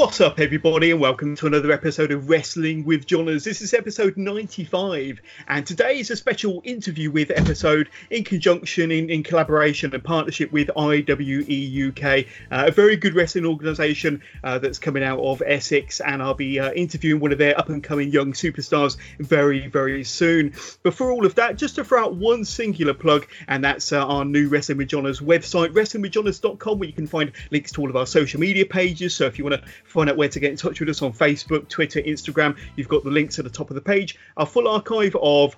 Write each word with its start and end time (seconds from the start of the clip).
What's 0.00 0.22
up, 0.22 0.40
everybody, 0.40 0.92
and 0.92 0.98
welcome 0.98 1.36
to 1.36 1.46
another 1.46 1.70
episode 1.72 2.10
of 2.10 2.30
Wrestling 2.30 2.86
with 2.86 3.06
Johners. 3.06 3.44
This 3.44 3.60
is 3.60 3.74
episode 3.74 4.16
95, 4.16 5.20
and 5.46 5.66
today 5.66 5.98
is 5.98 6.10
a 6.10 6.16
special 6.16 6.62
interview 6.64 7.10
with 7.10 7.30
episode 7.30 7.90
in 8.08 8.24
conjunction, 8.24 8.92
in, 8.92 9.10
in 9.10 9.22
collaboration 9.22 9.94
and 9.94 10.02
partnership 10.02 10.52
with 10.52 10.70
IWE 10.74 11.88
UK, 11.88 12.24
uh, 12.50 12.68
a 12.68 12.70
very 12.70 12.96
good 12.96 13.14
wrestling 13.14 13.44
organisation 13.44 14.22
uh, 14.42 14.58
that's 14.58 14.78
coming 14.78 15.04
out 15.04 15.18
of 15.18 15.42
Essex, 15.44 16.00
and 16.00 16.22
I'll 16.22 16.32
be 16.32 16.58
uh, 16.58 16.72
interviewing 16.72 17.20
one 17.20 17.32
of 17.32 17.36
their 17.36 17.58
up 17.58 17.68
and 17.68 17.84
coming 17.84 18.10
young 18.10 18.32
superstars 18.32 18.96
very, 19.18 19.66
very 19.66 20.02
soon. 20.04 20.54
Before 20.82 21.10
all 21.12 21.26
of 21.26 21.34
that, 21.34 21.56
just 21.56 21.74
to 21.74 21.84
throw 21.84 22.04
out 22.04 22.14
one 22.14 22.46
singular 22.46 22.94
plug, 22.94 23.26
and 23.48 23.62
that's 23.62 23.92
uh, 23.92 24.02
our 24.02 24.24
new 24.24 24.48
Wrestling 24.48 24.78
with 24.78 24.88
Johners 24.88 25.20
website, 25.20 25.74
wrestlingwithjohners.com, 25.74 26.78
where 26.78 26.88
you 26.88 26.94
can 26.94 27.06
find 27.06 27.32
links 27.50 27.72
to 27.72 27.82
all 27.82 27.90
of 27.90 27.96
our 27.96 28.06
social 28.06 28.40
media 28.40 28.64
pages. 28.64 29.14
So 29.14 29.26
if 29.26 29.36
you 29.36 29.44
want 29.44 29.62
to 29.62 29.68
find 29.90 30.08
out 30.08 30.16
where 30.16 30.28
to 30.28 30.40
get 30.40 30.50
in 30.50 30.56
touch 30.56 30.78
with 30.80 30.88
us 30.88 31.02
on 31.02 31.12
Facebook, 31.12 31.68
Twitter, 31.68 32.00
Instagram. 32.00 32.56
You've 32.76 32.88
got 32.88 33.02
the 33.02 33.10
links 33.10 33.38
at 33.38 33.44
the 33.44 33.50
top 33.50 33.70
of 33.70 33.74
the 33.74 33.80
page. 33.80 34.16
Our 34.36 34.46
full 34.46 34.68
archive 34.68 35.16
of 35.20 35.56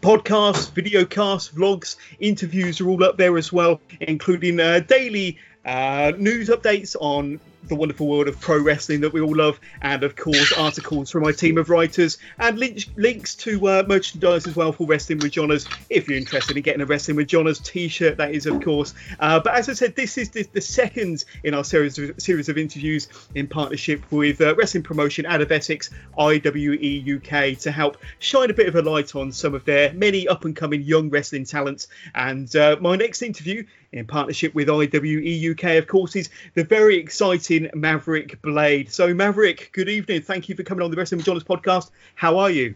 podcasts, 0.00 0.72
video 0.72 1.04
casts, 1.04 1.50
vlogs, 1.50 1.96
interviews 2.18 2.80
are 2.80 2.88
all 2.88 3.04
up 3.04 3.16
there 3.16 3.38
as 3.38 3.52
well, 3.52 3.80
including 4.00 4.58
uh, 4.58 4.80
daily 4.80 5.38
uh, 5.64 6.12
news 6.18 6.48
updates 6.48 6.96
on 6.98 7.38
the 7.64 7.74
wonderful 7.74 8.06
world 8.06 8.28
of 8.28 8.40
pro 8.40 8.58
wrestling 8.58 9.00
that 9.00 9.12
we 9.12 9.20
all 9.20 9.34
love, 9.34 9.60
and 9.82 10.02
of 10.02 10.16
course 10.16 10.52
articles 10.58 11.10
from 11.10 11.22
my 11.22 11.32
team 11.32 11.58
of 11.58 11.70
writers 11.70 12.18
and 12.38 12.58
links 12.58 12.86
links 12.96 13.34
to 13.34 13.66
uh, 13.68 13.84
merchandise 13.86 14.46
as 14.46 14.56
well 14.56 14.72
for 14.72 14.86
Wrestling 14.86 15.18
with 15.18 15.32
Johners. 15.32 15.66
If 15.88 16.08
you're 16.08 16.18
interested 16.18 16.56
in 16.56 16.62
getting 16.62 16.80
a 16.80 16.86
Wrestling 16.86 17.16
with 17.16 17.28
Johners 17.28 17.58
T-shirt, 17.60 18.16
that 18.16 18.34
is 18.34 18.46
of 18.46 18.62
course. 18.62 18.94
Uh, 19.18 19.40
but 19.40 19.54
as 19.54 19.68
I 19.68 19.74
said, 19.74 19.96
this 19.96 20.18
is 20.18 20.30
the, 20.30 20.42
the, 20.52 20.60
second 20.60 21.24
in 21.44 21.54
our 21.54 21.64
series 21.64 21.98
of, 21.98 22.20
series 22.20 22.48
of 22.48 22.56
interviews 22.56 23.08
in 23.34 23.46
partnership 23.46 24.02
with 24.10 24.40
uh, 24.40 24.54
wrestling 24.54 24.82
promotion 24.82 25.26
out 25.26 25.40
of 25.40 25.50
Essex, 25.50 25.90
IWE 26.18 27.16
UK, 27.16 27.58
to 27.58 27.70
help 27.70 27.98
shine 28.18 28.50
a 28.50 28.54
bit 28.54 28.68
of 28.68 28.76
a 28.76 28.82
light 28.82 29.14
on 29.14 29.32
some 29.32 29.54
of 29.54 29.64
their 29.64 29.92
many 29.92 30.28
up 30.28 30.44
and 30.44 30.54
coming 30.56 30.82
young 30.82 31.10
wrestling 31.10 31.44
talents. 31.44 31.88
And 32.14 32.54
uh, 32.56 32.76
my 32.80 32.96
next 32.96 33.22
interview 33.22 33.64
in 33.92 34.06
partnership 34.06 34.54
with 34.54 34.68
IWE 34.68 35.50
UK, 35.50 35.76
of 35.76 35.86
course, 35.86 36.14
is 36.16 36.30
the 36.54 36.64
very 36.64 36.96
exciting 36.96 37.68
Maverick 37.74 38.40
Blade. 38.42 38.90
So, 38.90 39.12
Maverick, 39.12 39.70
good 39.72 39.88
evening. 39.88 40.22
Thank 40.22 40.48
you 40.48 40.54
for 40.54 40.62
coming 40.62 40.84
on 40.84 40.90
the 40.90 40.96
Wrestling 40.96 41.18
with 41.18 41.26
Johners 41.26 41.44
podcast. 41.44 41.90
How 42.14 42.38
are 42.38 42.50
you? 42.50 42.74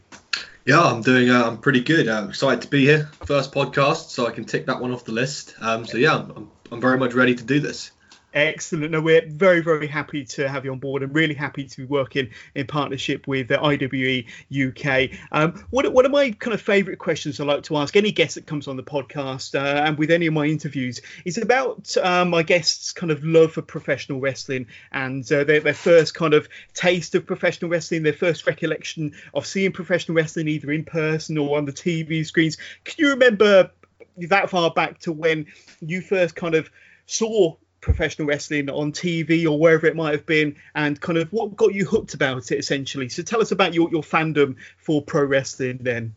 Yeah, 0.64 0.80
I'm 0.80 1.02
doing. 1.02 1.30
Uh, 1.30 1.44
I'm 1.44 1.58
pretty 1.58 1.80
good. 1.80 2.08
I'm 2.08 2.30
excited 2.30 2.62
to 2.62 2.68
be 2.68 2.84
here. 2.84 3.10
First 3.26 3.52
podcast, 3.52 4.08
so 4.08 4.26
I 4.26 4.30
can 4.30 4.44
tick 4.44 4.66
that 4.66 4.80
one 4.80 4.92
off 4.92 5.04
the 5.04 5.12
list. 5.12 5.54
Um, 5.60 5.86
so 5.86 5.98
yeah, 5.98 6.16
I'm, 6.16 6.50
I'm 6.72 6.80
very 6.80 6.98
much 6.98 7.14
ready 7.14 7.34
to 7.34 7.44
do 7.44 7.60
this. 7.60 7.92
Excellent. 8.34 8.90
No, 8.90 9.00
we're 9.00 9.24
very, 9.28 9.60
very 9.60 9.86
happy 9.86 10.24
to 10.24 10.48
have 10.48 10.64
you 10.64 10.72
on 10.72 10.80
board 10.80 11.04
and 11.04 11.14
really 11.14 11.34
happy 11.34 11.64
to 11.64 11.76
be 11.76 11.84
working 11.84 12.30
in 12.56 12.66
partnership 12.66 13.28
with 13.28 13.46
the 13.46 13.58
IWE 13.58 14.26
UK. 14.50 15.16
Um, 15.30 15.64
one, 15.70 15.92
one 15.92 16.04
of 16.04 16.10
my 16.10 16.32
kind 16.32 16.52
of 16.52 16.60
favourite 16.60 16.98
questions 16.98 17.38
I 17.38 17.44
like 17.44 17.62
to 17.64 17.76
ask 17.76 17.94
any 17.94 18.10
guest 18.10 18.34
that 18.34 18.44
comes 18.44 18.66
on 18.66 18.76
the 18.76 18.82
podcast 18.82 19.54
uh, 19.54 19.84
and 19.84 19.96
with 19.96 20.10
any 20.10 20.26
of 20.26 20.34
my 20.34 20.46
interviews 20.46 21.00
is 21.24 21.38
about 21.38 21.96
um, 21.98 22.30
my 22.30 22.42
guests' 22.42 22.92
kind 22.92 23.12
of 23.12 23.22
love 23.22 23.52
for 23.52 23.62
professional 23.62 24.18
wrestling 24.18 24.66
and 24.90 25.30
uh, 25.30 25.44
their, 25.44 25.60
their 25.60 25.72
first 25.72 26.14
kind 26.14 26.34
of 26.34 26.48
taste 26.74 27.14
of 27.14 27.26
professional 27.26 27.70
wrestling, 27.70 28.02
their 28.02 28.12
first 28.12 28.48
recollection 28.48 29.12
of 29.32 29.46
seeing 29.46 29.70
professional 29.70 30.16
wrestling 30.16 30.48
either 30.48 30.72
in 30.72 30.84
person 30.84 31.38
or 31.38 31.56
on 31.56 31.66
the 31.66 31.72
TV 31.72 32.26
screens. 32.26 32.56
Can 32.82 32.96
you 32.98 33.10
remember 33.10 33.70
that 34.16 34.50
far 34.50 34.72
back 34.72 34.98
to 35.00 35.12
when 35.12 35.46
you 35.80 36.00
first 36.00 36.34
kind 36.34 36.56
of 36.56 36.68
saw 37.06 37.54
professional 37.84 38.26
wrestling 38.26 38.68
on 38.70 38.92
TV 38.92 39.44
or 39.44 39.58
wherever 39.58 39.86
it 39.86 39.94
might 39.94 40.12
have 40.12 40.26
been, 40.26 40.56
and 40.74 41.00
kind 41.00 41.18
of 41.18 41.32
what 41.32 41.54
got 41.54 41.74
you 41.74 41.84
hooked 41.84 42.14
about 42.14 42.50
it 42.50 42.58
essentially. 42.58 43.08
So 43.08 43.22
tell 43.22 43.40
us 43.40 43.52
about 43.52 43.74
your, 43.74 43.90
your 43.90 44.02
fandom 44.02 44.56
for 44.78 45.02
pro 45.02 45.24
wrestling 45.24 45.78
then. 45.82 46.14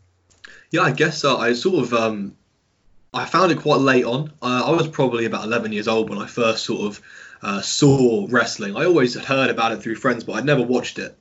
Yeah, 0.70 0.82
I 0.82 0.92
guess 0.92 1.24
uh, 1.24 1.36
I 1.36 1.52
sort 1.52 1.84
of 1.84 1.94
um, 1.94 2.36
I 3.12 3.26
found 3.26 3.52
it 3.52 3.60
quite 3.60 3.80
late 3.80 4.04
on. 4.04 4.32
Uh, 4.42 4.64
I 4.66 4.70
was 4.70 4.88
probably 4.88 5.26
about 5.26 5.44
11 5.44 5.72
years 5.72 5.88
old 5.88 6.10
when 6.10 6.18
I 6.18 6.26
first 6.26 6.64
sort 6.64 6.86
of 6.86 7.02
uh, 7.42 7.60
saw 7.60 8.26
wrestling. 8.28 8.76
I 8.76 8.84
always 8.84 9.14
had 9.14 9.24
heard 9.24 9.50
about 9.50 9.72
it 9.72 9.82
through 9.82 9.96
friends, 9.96 10.24
but 10.24 10.32
I'd 10.32 10.44
never 10.44 10.62
watched 10.62 10.98
it. 10.98 11.16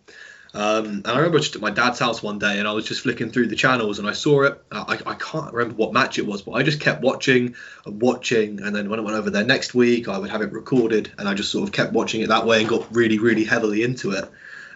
Um, 0.57 0.85
and 0.87 1.07
I 1.07 1.17
remember 1.17 1.37
just 1.37 1.55
at 1.55 1.61
my 1.61 1.69
dad's 1.69 1.99
house 1.99 2.23
one 2.23 2.39
day, 2.39 2.57
and 2.57 2.67
I 2.67 2.71
was 2.71 2.85
just 2.85 3.01
flicking 3.01 3.29
through 3.29 3.45
the 3.45 3.55
channels, 3.55 3.99
and 3.99 4.09
I 4.09 4.13
saw 4.13 4.41
it. 4.41 4.59
I, 4.71 4.97
I 5.05 5.13
can't 5.13 5.53
remember 5.53 5.75
what 5.75 5.93
match 5.93 6.17
it 6.17 6.25
was, 6.25 6.41
but 6.41 6.53
I 6.53 6.63
just 6.63 6.81
kept 6.81 7.03
watching 7.03 7.53
and 7.85 8.01
watching, 8.01 8.63
and 8.63 8.75
then 8.75 8.89
when 8.89 8.99
I 8.99 9.03
went 9.03 9.17
over 9.17 9.29
there 9.29 9.43
next 9.43 9.75
week, 9.75 10.07
I 10.07 10.17
would 10.17 10.31
have 10.31 10.41
it 10.41 10.51
recorded, 10.51 11.11
and 11.19 11.29
I 11.29 11.35
just 11.35 11.51
sort 11.51 11.63
of 11.69 11.71
kept 11.71 11.93
watching 11.93 12.21
it 12.21 12.29
that 12.29 12.47
way 12.47 12.61
and 12.61 12.67
got 12.67 12.95
really, 12.95 13.19
really 13.19 13.43
heavily 13.43 13.83
into 13.83 14.13
it. 14.13 14.27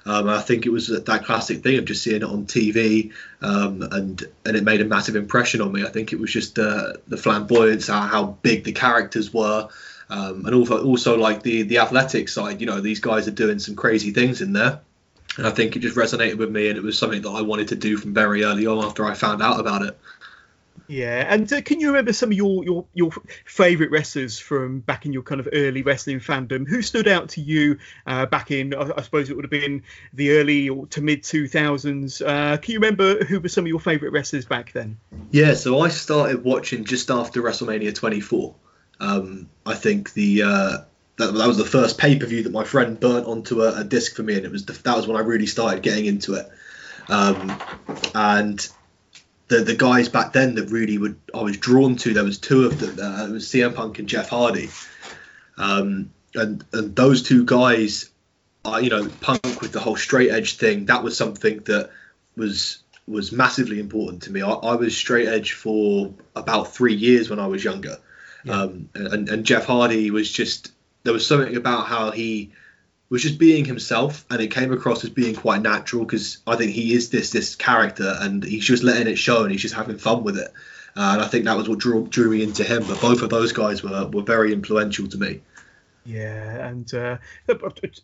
Um, 0.06 0.30
I 0.30 0.40
think 0.42 0.68
it 0.68 0.69
was 0.69 0.88
that 0.88 1.25
classic 1.25 1.64
thing 1.64 1.80
of 1.80 1.86
just 1.86 2.03
seeing 2.03 2.18
it 2.18 2.24
on 2.24 2.46
TV, 2.46 3.12
um, 3.42 3.81
and 3.81 4.24
and 4.46 4.56
it 4.56 4.63
made 4.63 4.81
a 4.81 4.86
massive 4.86 5.16
impression 5.16 5.62
on 5.62 5.72
me. 5.72 5.84
I 5.84 5.90
think 5.90 6.13
it 6.13 6.19
was 6.19 6.31
just 6.31 6.59
uh, 6.59 6.94
the 7.08 7.18
flamboyance, 7.18 7.88
how, 7.88 8.02
how 8.02 8.25
big 8.44 8.66
the 8.66 8.72
characters 8.72 9.34
were, 9.34 9.69
um, 10.12 10.46
and 10.46 10.53
also 10.53 10.86
also 10.86 11.18
like 11.18 11.42
the 11.42 11.63
the 11.63 11.80
athletic 11.80 12.30
side. 12.30 12.62
You 12.62 12.68
know, 12.68 12.81
these 12.81 13.00
guys 13.00 13.28
are 13.28 13.31
doing 13.31 13.58
some 13.58 13.75
crazy 13.75 14.12
things 14.12 14.42
in 14.42 14.53
there. 14.53 14.81
And 15.38 15.47
I 15.47 15.52
think 15.52 15.75
it 15.75 15.80
just 15.80 15.96
resonated 15.96 16.38
with 16.38 16.52
me, 16.52 16.68
and 16.68 16.78
it 16.78 16.84
was 16.84 16.97
something 16.97 17.22
that 17.22 17.30
I 17.30 17.42
wanted 17.42 17.69
to 17.69 17.75
do 17.75 17.97
from 17.97 18.14
very 18.14 18.44
early 18.44 18.68
on 18.68 18.84
after 18.84 19.06
I 19.06 19.14
found 19.14 19.42
out 19.42 19.59
about 19.59 19.81
it. 19.84 19.97
Yeah, 20.92 21.25
and 21.30 21.52
uh, 21.53 21.62
can 21.62 21.80
you 21.80 21.88
remember 21.88 22.12
some 22.12 22.31
of 22.31 22.38
your 22.38 22.66
your 22.66 22.86
your 22.94 23.12
favourite 23.46 23.92
wrestlers 23.92 24.40
from 24.40 24.81
back 24.81 25.06
in 25.06 25.14
your 25.14 25.22
kind 25.22 25.40
of 25.40 25.47
early 25.53 25.84
wrestling 25.84 26.19
fandom? 26.19 26.68
Who 26.68 26.81
stood 26.81 27.08
out 27.08 27.30
to 27.30 27.42
you 27.42 27.78
uh, 28.06 28.25
back 28.25 28.52
in? 28.52 28.74
I, 28.74 28.92
I, 28.97 29.02
suppose 29.02 29.30
it 29.30 29.38
would 29.38 29.46
have 29.46 29.52
been 29.52 29.84
the 30.14 30.31
early 30.31 30.68
or 30.68 30.88
to 30.88 31.02
mid 31.02 31.24
two 31.24 31.48
thousands. 31.48 32.22
Uh, 32.22 32.58
can 32.58 32.74
you 32.74 32.80
remember 32.80 33.24
who 33.24 33.40
were 33.40 33.48
some 33.48 33.63
of 33.63 33.69
your 33.69 33.80
favourite 33.80 34.12
wrestlers 34.12 34.44
back 34.44 34.74
then? 34.74 34.98
Yeah, 35.31 35.53
so 35.53 35.80
I 35.80 35.88
started 35.88 36.44
watching 36.44 36.84
just 36.84 37.09
after 37.09 37.42
WrestleMania 37.42 37.96
24. 37.96 38.53
Um, 39.00 39.50
I 39.66 39.75
think 39.75 40.12
the 40.12 40.44
uh, 40.44 40.78
that, 41.21 41.33
that 41.33 41.47
was 41.47 41.57
the 41.57 41.65
first 41.65 41.97
pay 41.97 42.17
per 42.17 42.25
view 42.25 42.43
that 42.43 42.51
my 42.51 42.63
friend 42.63 42.99
burnt 42.99 43.27
onto 43.27 43.61
a, 43.61 43.79
a, 43.79 43.83
disc 43.83 44.15
for 44.15 44.23
me, 44.23 44.35
and 44.35 44.45
it 44.45 44.51
was 44.51 44.65
the, 44.65 44.73
that 44.73 44.95
was 44.95 45.07
when 45.07 45.17
I 45.17 45.21
really 45.21 45.45
started 45.45 45.83
getting 45.83 46.05
into 46.05 46.35
it. 46.35 46.49
Um, 47.09 47.59
and 48.13 48.67
the 49.47 49.59
the 49.59 49.75
guys 49.75 50.09
back 50.09 50.33
then 50.33 50.55
that 50.55 50.69
really 50.69 50.97
would 50.97 51.19
I 51.33 51.41
was 51.41 51.57
drawn 51.57 51.95
to, 51.97 52.13
there 52.13 52.23
was 52.23 52.39
two 52.39 52.65
of 52.65 52.79
them. 52.79 52.99
Uh, 52.99 53.27
it 53.27 53.31
was 53.31 53.47
CM 53.47 53.75
Punk 53.75 53.99
and 53.99 54.07
Jeff 54.07 54.29
Hardy, 54.29 54.69
um, 55.57 56.11
and 56.35 56.63
and 56.73 56.95
those 56.95 57.23
two 57.23 57.45
guys, 57.45 58.09
uh, 58.65 58.79
you 58.81 58.89
know, 58.89 59.07
Punk 59.21 59.62
with 59.62 59.71
the 59.71 59.79
whole 59.79 59.97
straight 59.97 60.31
edge 60.31 60.57
thing. 60.57 60.85
That 60.85 61.03
was 61.03 61.17
something 61.17 61.59
that 61.65 61.89
was 62.35 62.83
was 63.07 63.31
massively 63.31 63.79
important 63.79 64.24
to 64.24 64.31
me. 64.31 64.41
I, 64.41 64.51
I 64.51 64.75
was 64.75 64.95
straight 64.95 65.27
edge 65.27 65.53
for 65.53 66.13
about 66.35 66.74
three 66.74 66.95
years 66.95 67.29
when 67.29 67.39
I 67.39 67.47
was 67.47 67.63
younger. 67.63 67.97
Yeah. 68.44 68.62
Um, 68.62 68.89
and, 68.95 69.29
and 69.29 69.45
Jeff 69.45 69.65
Hardy 69.65 70.09
was 70.12 70.31
just 70.31 70.71
there 71.03 71.13
was 71.13 71.25
something 71.25 71.56
about 71.56 71.88
how 71.88 72.12
he 72.12 72.51
was 73.09 73.24
just 73.24 73.38
being 73.38 73.65
himself, 73.65 74.25
and 74.30 74.42
it 74.42 74.51
came 74.51 74.71
across 74.71 75.03
as 75.03 75.09
being 75.09 75.36
quite 75.36 75.62
natural 75.62 76.06
because 76.06 76.38
I 76.48 76.56
think 76.56 76.71
he 76.71 76.94
is 76.94 77.09
this 77.09 77.31
this 77.31 77.56
character, 77.56 78.15
and 78.19 78.44
he's 78.44 78.65
just 78.65 78.83
letting 78.83 79.07
it 79.07 79.18
show, 79.18 79.44
and 79.44 79.51
he's 79.51 79.62
just 79.62 79.75
having 79.75 79.98
fun 79.98 80.24
with 80.24 80.38
it. 80.38 80.51
Uh, 80.95 81.12
and 81.13 81.21
I 81.21 81.27
think 81.27 81.45
that 81.45 81.57
was 81.57 81.69
what 81.69 81.80
drew, 81.80 82.07
drew 82.07 82.30
me 82.30 82.44
into 82.44 82.63
him. 82.63 82.83
But 82.88 83.01
both 83.01 83.21
of 83.21 83.30
those 83.30 83.53
guys 83.53 83.81
were, 83.81 84.07
were 84.07 84.24
very 84.24 84.53
influential 84.53 85.07
to 85.07 85.18
me. 85.18 85.42
Yeah, 86.03 86.68
and 86.68 86.92
uh, 86.95 87.18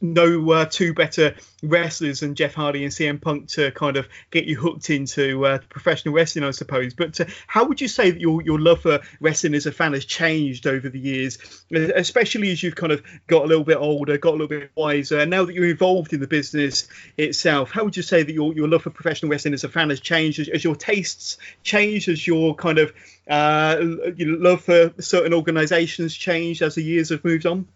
no 0.02 0.52
uh, 0.52 0.66
two 0.66 0.94
better 0.94 1.36
wrestlers 1.64 2.20
than 2.20 2.36
Jeff 2.36 2.54
Hardy 2.54 2.84
and 2.84 2.94
CM 2.94 3.20
Punk 3.20 3.48
to 3.50 3.72
kind 3.72 3.98
of 3.98 4.08
get 4.30 4.46
you 4.46 4.56
hooked 4.56 4.92
into 4.92 5.44
uh, 5.48 5.58
professional 5.70 6.14
wrestling, 6.14 6.46
I 6.46 6.52
suppose. 6.52 6.94
But 6.94 7.20
uh, 7.20 7.26
how 7.48 7.66
would 7.66 7.82
you 7.82 7.88
say 7.88 8.12
that 8.12 8.22
your 8.22 8.44
your 8.44 8.60
love 8.60 8.82
for 8.82 9.00
wrestling 9.20 9.56
as 9.56 9.66
a 9.66 9.72
fan 9.72 9.94
has 9.94 10.06
changed 10.06 10.68
over 10.68 10.90
the 10.90 11.00
years, 11.00 11.40
especially 11.72 12.52
as 12.52 12.62
you've 12.62 12.76
kind 12.76 12.92
of 12.92 13.02
got 13.26 13.46
a 13.46 13.48
little 13.48 13.64
bit 13.64 13.78
older, 13.78 14.16
got 14.20 14.30
a 14.30 14.38
little 14.38 14.48
bit 14.48 14.70
wiser, 14.76 15.18
and 15.18 15.32
now 15.32 15.46
that 15.46 15.56
you're 15.56 15.70
involved 15.70 16.14
in 16.14 16.20
the 16.20 16.28
business 16.28 16.88
itself? 17.18 17.72
How 17.72 17.84
would 17.84 17.98
you 17.98 18.04
say 18.04 18.22
that 18.22 18.32
your, 18.32 18.54
your 18.54 18.68
love 18.68 18.84
for 18.84 18.92
professional 18.92 19.32
wrestling 19.32 19.56
as 19.56 19.64
a 19.64 19.70
fan 19.70 19.90
has 19.90 20.02
changed, 20.02 20.40
as, 20.40 20.50
as 20.50 20.64
your 20.64 20.76
tastes 20.76 21.40
changed, 21.64 22.10
as 22.10 22.28
your 22.28 22.54
kind 22.54 22.78
of 22.78 22.94
uh, 23.28 23.78
love 23.82 24.62
for 24.62 24.94
certain 25.00 25.34
organisations 25.34 26.14
changed 26.14 26.62
as 26.62 26.76
the 26.76 26.84
years 26.84 27.10
have 27.10 27.26
moved 27.26 27.48
on? 27.48 27.68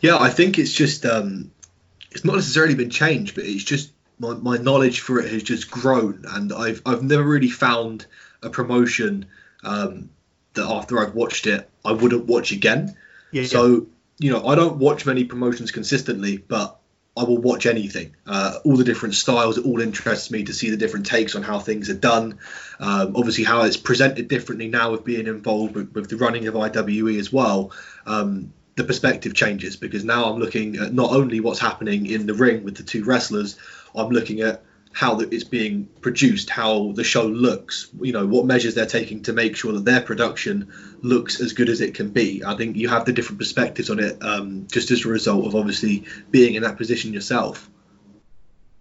Yeah, 0.00 0.18
I 0.18 0.30
think 0.30 0.58
it's 0.58 0.72
just 0.72 1.06
um, 1.06 1.50
it's 2.10 2.24
not 2.24 2.36
necessarily 2.36 2.74
been 2.74 2.90
changed, 2.90 3.34
but 3.34 3.44
it's 3.44 3.64
just 3.64 3.92
my, 4.18 4.34
my 4.34 4.56
knowledge 4.56 5.00
for 5.00 5.18
it 5.18 5.30
has 5.32 5.42
just 5.42 5.70
grown, 5.70 6.24
and 6.28 6.52
I've 6.52 6.82
I've 6.86 7.02
never 7.02 7.24
really 7.24 7.50
found 7.50 8.06
a 8.42 8.50
promotion 8.50 9.26
um, 9.62 10.10
that 10.54 10.66
after 10.66 10.98
I've 10.98 11.14
watched 11.14 11.46
it 11.46 11.68
I 11.84 11.92
wouldn't 11.92 12.26
watch 12.26 12.52
again. 12.52 12.96
Yeah, 13.32 13.44
so 13.44 13.66
yeah. 13.66 13.80
you 14.18 14.30
know 14.30 14.46
I 14.46 14.54
don't 14.54 14.78
watch 14.78 15.06
many 15.06 15.24
promotions 15.24 15.70
consistently, 15.70 16.36
but 16.36 16.78
I 17.16 17.22
will 17.24 17.38
watch 17.38 17.66
anything. 17.66 18.16
Uh, 18.26 18.58
all 18.64 18.76
the 18.76 18.84
different 18.84 19.14
styles, 19.14 19.56
it 19.56 19.64
all 19.64 19.80
interests 19.80 20.30
me 20.30 20.44
to 20.44 20.52
see 20.52 20.70
the 20.70 20.76
different 20.76 21.06
takes 21.06 21.36
on 21.36 21.44
how 21.44 21.60
things 21.60 21.88
are 21.88 21.94
done. 21.94 22.38
Um, 22.80 23.14
obviously, 23.14 23.44
how 23.44 23.62
it's 23.62 23.76
presented 23.76 24.26
differently 24.26 24.66
now 24.66 24.90
with 24.90 25.04
being 25.04 25.28
involved 25.28 25.76
with, 25.76 25.92
with 25.94 26.10
the 26.10 26.16
running 26.16 26.48
of 26.48 26.54
IWE 26.54 27.18
as 27.18 27.32
well. 27.32 27.72
Um, 28.04 28.52
the 28.76 28.84
perspective 28.84 29.34
changes 29.34 29.76
because 29.76 30.04
now 30.04 30.24
I'm 30.24 30.38
looking 30.38 30.76
at 30.76 30.92
not 30.92 31.10
only 31.10 31.40
what's 31.40 31.60
happening 31.60 32.06
in 32.06 32.26
the 32.26 32.34
ring 32.34 32.64
with 32.64 32.76
the 32.76 32.82
two 32.82 33.04
wrestlers, 33.04 33.56
I'm 33.94 34.10
looking 34.10 34.40
at 34.40 34.62
how 34.92 35.18
it's 35.18 35.44
being 35.44 35.88
produced, 36.00 36.48
how 36.48 36.92
the 36.92 37.02
show 37.02 37.26
looks, 37.26 37.88
you 38.00 38.12
know, 38.12 38.26
what 38.26 38.46
measures 38.46 38.74
they're 38.74 38.86
taking 38.86 39.22
to 39.24 39.32
make 39.32 39.56
sure 39.56 39.72
that 39.72 39.84
their 39.84 40.00
production 40.00 40.72
looks 41.02 41.40
as 41.40 41.52
good 41.52 41.68
as 41.68 41.80
it 41.80 41.94
can 41.94 42.10
be. 42.10 42.44
I 42.44 42.56
think 42.56 42.76
you 42.76 42.88
have 42.88 43.04
the 43.04 43.12
different 43.12 43.40
perspectives 43.40 43.90
on 43.90 43.98
it 43.98 44.22
um, 44.22 44.68
just 44.70 44.92
as 44.92 45.04
a 45.04 45.08
result 45.08 45.46
of 45.46 45.56
obviously 45.56 46.04
being 46.30 46.54
in 46.54 46.62
that 46.62 46.78
position 46.78 47.12
yourself. 47.12 47.68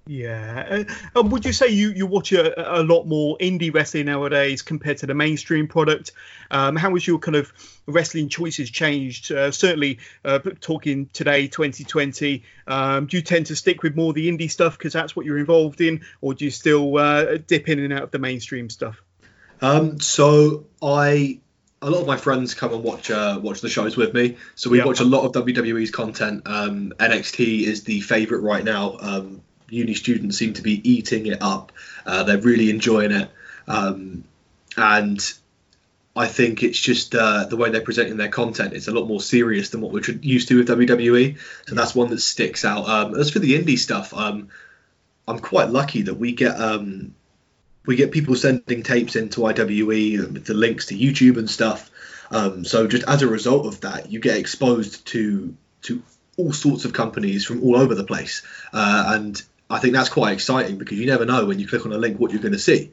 Yeah. 0.06 0.86
Uh, 1.16 1.20
um, 1.20 1.30
would 1.30 1.46
you 1.46 1.54
say 1.54 1.70
you, 1.70 1.92
you 1.92 2.06
watch 2.06 2.34
a, 2.34 2.80
a 2.80 2.84
lot 2.84 3.06
more 3.06 3.38
indie 3.38 3.74
wrestling 3.74 4.08
nowadays 4.08 4.62
compared 4.62 4.98
to 4.98 5.06
the 5.06 5.14
mainstream 5.14 5.68
product? 5.68 6.12
Um, 6.52 6.76
how 6.76 6.94
has 6.94 7.08
your 7.08 7.20
kind 7.20 7.36
of 7.36 7.54
wrestling 7.86 8.28
choices 8.28 8.70
changed? 8.70 9.32
Uh, 9.32 9.52
certainly, 9.52 10.00
uh, 10.26 10.40
talking 10.60 11.10
today, 11.14 11.48
2020, 11.48 12.44
um, 12.68 13.06
do 13.06 13.18
you 13.18 13.24
tend 13.24 13.46
to 13.46 13.56
stick 13.56 13.82
with 13.82 13.96
more 13.96 14.12
the 14.12 14.30
indie 14.30 14.52
stuff 14.52 14.78
because 14.78 14.92
that's 14.92 15.16
what 15.16 15.26
you're 15.26 15.40
involved 15.40 15.80
in, 15.80 16.02
or 16.20 16.34
do 16.34 16.46
you 16.46 16.52
still 16.52 16.98
uh, 16.98 17.38
dip 17.38 17.70
in 17.70 17.80
and 17.80 17.94
out 17.94 18.04
of 18.04 18.12
the 18.12 18.20
mainstream 18.20 18.70
stuff? 18.70 19.02
Um, 19.62 20.02
so 20.02 20.66
I 20.82 21.40
a 21.82 21.90
lot 21.90 22.02
of 22.02 22.08
my 22.08 22.18
friends 22.18 22.54
come 22.54 22.74
and 22.74 22.84
watch 22.84 23.10
uh, 23.10 23.40
watch 23.42 23.62
the 23.62 23.70
shows 23.70 23.96
with 23.96 24.14
me. 24.14 24.38
So 24.56 24.70
we 24.70 24.84
watch 24.84 25.00
a 25.00 25.06
lot 25.06 25.24
of 25.26 25.46
WWE's 25.46 25.92
content. 25.92 26.42
Um, 26.46 26.94
NXT 27.00 27.64
is 27.64 27.84
the 27.84 28.02
favorite 28.02 28.42
right 28.42 28.64
now. 28.64 28.98
Um, 29.00 29.42
uni 29.74 29.94
students 29.94 30.38
seem 30.38 30.54
to 30.54 30.62
be 30.62 30.88
eating 30.90 31.26
it 31.26 31.42
up. 31.42 31.72
Uh, 32.06 32.24
they're 32.24 32.38
really 32.38 32.70
enjoying 32.70 33.12
it, 33.12 33.30
um, 33.68 34.24
and 34.78 35.20
I 36.16 36.28
think 36.28 36.62
it's 36.62 36.80
just 36.80 37.16
uh, 37.16 37.46
the 37.46 37.58
way 37.58 37.72
they're 37.72 37.82
presenting 37.82 38.18
their 38.18 38.30
content. 38.30 38.74
It's 38.74 38.88
a 38.88 38.92
lot 38.92 39.08
more 39.08 39.22
serious 39.22 39.70
than 39.70 39.82
what 39.82 39.92
we're 39.92 40.04
used 40.22 40.48
to 40.50 40.58
with 40.58 40.68
WWE. 40.68 41.38
So 41.68 41.76
that's 41.76 41.96
one 41.96 42.10
that 42.12 42.20
sticks 42.20 42.64
out. 42.64 42.88
Um, 42.88 43.16
as 43.16 43.32
for 43.32 43.40
the 43.40 43.60
indie 43.60 43.80
stuff, 43.80 44.14
um, 44.14 44.50
I'm 45.28 45.40
quite 45.40 45.70
lucky 45.70 46.04
that 46.04 46.14
we 46.14 46.34
get 46.34 46.60
um, 46.60 47.16
we 47.86 47.96
get 47.96 48.12
people 48.12 48.36
sending 48.36 48.84
tapes 48.84 49.16
into 49.16 49.42
IWE 49.42 50.32
with 50.32 50.46
the 50.46 50.54
links 50.54 50.88
to 50.88 50.98
YouTube 50.98 51.38
and 51.38 51.50
stuff. 51.50 51.90
Um, 52.30 52.64
so 52.64 52.88
just 52.88 53.08
as 53.08 53.22
a 53.22 53.28
result 53.28 53.66
of 53.66 53.82
that, 53.82 54.12
you 54.12 54.20
get 54.20 54.38
exposed 54.38 55.08
to 55.08 55.56
to 55.84 56.04
all 56.38 56.54
sorts 56.54 56.86
of 56.86 56.94
companies 56.94 57.46
from 57.46 57.64
all 57.64 57.76
over 57.76 57.96
the 57.96 58.04
place, 58.04 58.44
uh, 58.72 59.16
and 59.16 59.42
I 59.74 59.80
think 59.80 59.94
that's 59.94 60.10
quite 60.10 60.34
exciting 60.34 60.78
because 60.78 61.00
you 61.00 61.08
never 61.08 61.26
know 61.26 61.46
when 61.46 61.60
you 61.60 61.68
click 61.68 61.86
on 61.86 61.92
a 61.92 61.98
link 61.98 62.20
what 62.20 62.32
you're 62.32 62.42
going 62.42 62.54
to 62.54 62.60
see. 62.60 62.92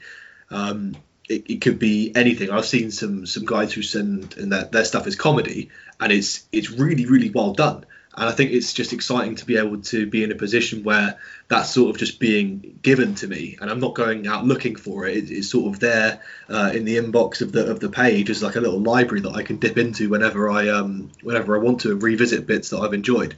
Um, 0.50 0.96
it, 1.28 1.48
it, 1.48 1.60
could 1.60 1.78
be 1.78 2.10
anything. 2.16 2.50
I've 2.50 2.64
seen 2.64 2.90
some 2.90 3.26
some 3.26 3.44
guys 3.44 3.72
who 3.72 3.82
send 3.82 4.36
and 4.36 4.50
their, 4.50 4.64
their 4.64 4.84
stuff 4.84 5.06
is 5.06 5.14
comedy, 5.14 5.70
and 6.00 6.10
it's 6.10 6.44
it's 6.50 6.70
really 6.70 7.06
really 7.06 7.30
well 7.30 7.52
done. 7.52 7.84
And 8.16 8.28
I 8.28 8.32
think 8.32 8.50
it's 8.50 8.72
just 8.72 8.92
exciting 8.92 9.36
to 9.36 9.46
be 9.46 9.56
able 9.56 9.82
to 9.82 10.06
be 10.06 10.24
in 10.24 10.32
a 10.32 10.34
position 10.34 10.82
where 10.82 11.18
that's 11.46 11.70
sort 11.70 11.90
of 11.90 11.98
just 11.98 12.18
being 12.18 12.80
given 12.82 13.14
to 13.16 13.28
me, 13.28 13.56
and 13.60 13.70
I'm 13.70 13.78
not 13.78 13.94
going 13.94 14.26
out 14.26 14.44
looking 14.44 14.74
for 14.74 15.06
it. 15.06 15.18
it 15.18 15.30
it's 15.30 15.50
sort 15.50 15.72
of 15.72 15.80
there 15.80 16.20
uh, 16.48 16.72
in 16.74 16.84
the 16.84 16.96
inbox 16.96 17.42
of 17.42 17.52
the 17.52 17.70
of 17.70 17.78
the 17.78 17.90
page 17.90 18.30
as 18.30 18.42
like 18.42 18.56
a 18.56 18.60
little 18.60 18.80
library 18.80 19.20
that 19.20 19.36
I 19.36 19.42
can 19.42 19.58
dip 19.58 19.78
into 19.78 20.08
whenever 20.08 20.50
I 20.50 20.68
um 20.70 21.10
whenever 21.22 21.56
I 21.56 21.62
want 21.62 21.82
to 21.82 21.94
revisit 21.94 22.46
bits 22.46 22.70
that 22.70 22.80
I've 22.80 22.94
enjoyed. 22.94 23.36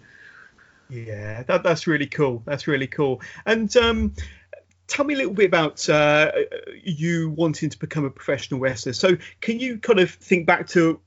Yeah, 0.92 1.42
that, 1.44 1.62
that's 1.62 1.86
really 1.86 2.06
cool. 2.06 2.42
That's 2.44 2.66
really 2.66 2.86
cool. 2.86 3.22
And 3.46 3.74
um, 3.78 4.14
tell 4.86 5.06
me 5.06 5.14
a 5.14 5.16
little 5.16 5.32
bit 5.32 5.46
about 5.46 5.88
uh, 5.88 6.32
you 6.84 7.30
wanting 7.30 7.70
to 7.70 7.78
become 7.78 8.04
a 8.04 8.10
professional 8.10 8.60
wrestler. 8.60 8.92
So, 8.92 9.16
can 9.40 9.58
you 9.58 9.78
kind 9.78 10.00
of 10.00 10.10
think 10.10 10.46
back 10.46 10.66
to 10.68 11.00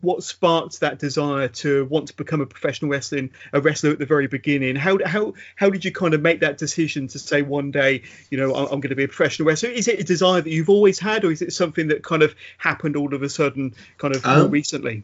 what 0.00 0.22
sparked 0.22 0.80
that 0.80 0.98
desire 0.98 1.48
to 1.48 1.84
want 1.86 2.08
to 2.08 2.16
become 2.16 2.40
a 2.40 2.46
professional 2.46 2.90
wrestling 2.90 3.30
a 3.52 3.60
wrestler 3.60 3.90
at 3.90 3.98
the 3.98 4.06
very 4.06 4.28
beginning? 4.28 4.76
How 4.76 4.98
how 5.04 5.34
how 5.56 5.70
did 5.70 5.84
you 5.84 5.90
kind 5.90 6.14
of 6.14 6.22
make 6.22 6.40
that 6.40 6.56
decision 6.56 7.08
to 7.08 7.18
say 7.18 7.42
one 7.42 7.72
day, 7.72 8.04
you 8.30 8.38
know, 8.38 8.54
I'm, 8.54 8.66
I'm 8.66 8.80
going 8.80 8.90
to 8.90 8.96
be 8.96 9.04
a 9.04 9.08
professional 9.08 9.48
wrestler? 9.48 9.70
Is 9.70 9.88
it 9.88 9.98
a 9.98 10.04
desire 10.04 10.40
that 10.40 10.50
you've 10.50 10.70
always 10.70 11.00
had, 11.00 11.24
or 11.24 11.32
is 11.32 11.42
it 11.42 11.52
something 11.52 11.88
that 11.88 12.04
kind 12.04 12.22
of 12.22 12.36
happened 12.58 12.96
all 12.96 13.12
of 13.12 13.24
a 13.24 13.28
sudden, 13.28 13.74
kind 13.98 14.14
of 14.14 14.24
um, 14.24 14.38
more 14.38 14.48
recently? 14.48 15.02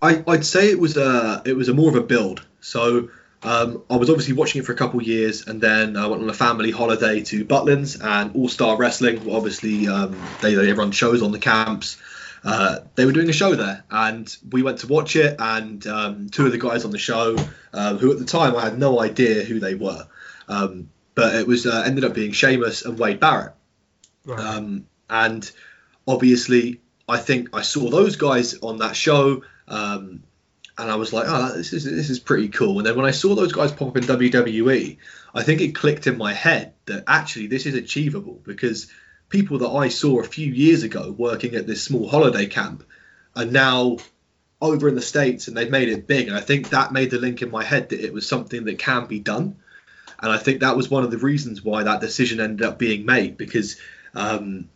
I, 0.00 0.22
I'd 0.28 0.46
say 0.46 0.70
it 0.70 0.78
was 0.78 0.96
a 0.96 1.42
it 1.44 1.56
was 1.56 1.68
a 1.68 1.74
more 1.74 1.88
of 1.88 1.96
a 1.96 2.02
build. 2.02 2.46
So 2.60 3.08
um, 3.44 3.82
I 3.90 3.96
was 3.96 4.08
obviously 4.08 4.34
watching 4.34 4.60
it 4.60 4.64
for 4.64 4.72
a 4.72 4.76
couple 4.76 5.00
of 5.00 5.06
years, 5.06 5.46
and 5.46 5.60
then 5.60 5.96
I 5.96 6.06
went 6.06 6.22
on 6.22 6.30
a 6.30 6.34
family 6.34 6.70
holiday 6.70 7.22
to 7.22 7.44
Butlins 7.44 8.02
and 8.02 8.34
All 8.36 8.48
Star 8.48 8.76
Wrestling. 8.76 9.30
Obviously, 9.30 9.88
um, 9.88 10.20
they, 10.40 10.54
they 10.54 10.72
run 10.72 10.92
shows 10.92 11.22
on 11.22 11.32
the 11.32 11.40
camps. 11.40 12.00
Uh, 12.44 12.80
they 12.94 13.04
were 13.04 13.12
doing 13.12 13.28
a 13.28 13.32
show 13.32 13.54
there, 13.54 13.84
and 13.90 14.36
we 14.50 14.62
went 14.62 14.78
to 14.78 14.86
watch 14.86 15.16
it. 15.16 15.36
And 15.40 15.84
um, 15.86 16.28
two 16.28 16.46
of 16.46 16.52
the 16.52 16.58
guys 16.58 16.84
on 16.84 16.92
the 16.92 16.98
show, 16.98 17.36
uh, 17.72 17.96
who 17.96 18.12
at 18.12 18.18
the 18.18 18.24
time 18.24 18.54
I 18.56 18.62
had 18.62 18.78
no 18.78 19.00
idea 19.00 19.42
who 19.42 19.58
they 19.58 19.74
were, 19.74 20.06
um, 20.48 20.90
but 21.14 21.34
it 21.34 21.46
was 21.46 21.66
uh, 21.66 21.82
ended 21.84 22.04
up 22.04 22.14
being 22.14 22.32
Sheamus 22.32 22.84
and 22.84 22.98
Wade 22.98 23.18
Barrett. 23.18 23.54
Right. 24.24 24.38
Um, 24.38 24.86
and 25.10 25.50
obviously, 26.06 26.80
I 27.08 27.18
think 27.18 27.50
I 27.52 27.62
saw 27.62 27.90
those 27.90 28.16
guys 28.16 28.54
on 28.58 28.78
that 28.78 28.94
show. 28.94 29.42
Um, 29.66 30.22
and 30.78 30.90
I 30.90 30.96
was 30.96 31.12
like, 31.12 31.26
oh, 31.28 31.54
this 31.54 31.72
is 31.72 31.84
this 31.84 32.10
is 32.10 32.18
pretty 32.18 32.48
cool. 32.48 32.78
And 32.78 32.86
then 32.86 32.96
when 32.96 33.06
I 33.06 33.10
saw 33.10 33.34
those 33.34 33.52
guys 33.52 33.72
pop 33.72 33.88
up 33.88 33.96
in 33.96 34.04
WWE, 34.04 34.96
I 35.34 35.42
think 35.42 35.60
it 35.60 35.74
clicked 35.74 36.06
in 36.06 36.16
my 36.16 36.32
head 36.32 36.74
that 36.86 37.04
actually 37.06 37.48
this 37.48 37.66
is 37.66 37.74
achievable 37.74 38.40
because 38.44 38.90
people 39.28 39.58
that 39.58 39.68
I 39.68 39.88
saw 39.88 40.20
a 40.20 40.24
few 40.24 40.50
years 40.50 40.82
ago 40.82 41.14
working 41.16 41.54
at 41.54 41.66
this 41.66 41.82
small 41.82 42.08
holiday 42.08 42.46
camp 42.46 42.84
are 43.36 43.44
now 43.44 43.98
over 44.60 44.88
in 44.88 44.94
the 44.94 45.02
states 45.02 45.48
and 45.48 45.56
they've 45.56 45.70
made 45.70 45.88
it 45.88 46.06
big. 46.06 46.28
And 46.28 46.36
I 46.36 46.40
think 46.40 46.70
that 46.70 46.92
made 46.92 47.10
the 47.10 47.18
link 47.18 47.42
in 47.42 47.50
my 47.50 47.64
head 47.64 47.90
that 47.90 48.00
it 48.00 48.12
was 48.12 48.26
something 48.26 48.64
that 48.64 48.78
can 48.78 49.06
be 49.06 49.18
done. 49.18 49.56
And 50.20 50.30
I 50.30 50.38
think 50.38 50.60
that 50.60 50.76
was 50.76 50.88
one 50.88 51.02
of 51.04 51.10
the 51.10 51.18
reasons 51.18 51.64
why 51.64 51.82
that 51.82 52.00
decision 52.00 52.40
ended 52.40 52.64
up 52.64 52.78
being 52.78 53.04
made 53.04 53.36
because 53.36 53.76
um, 54.14 54.68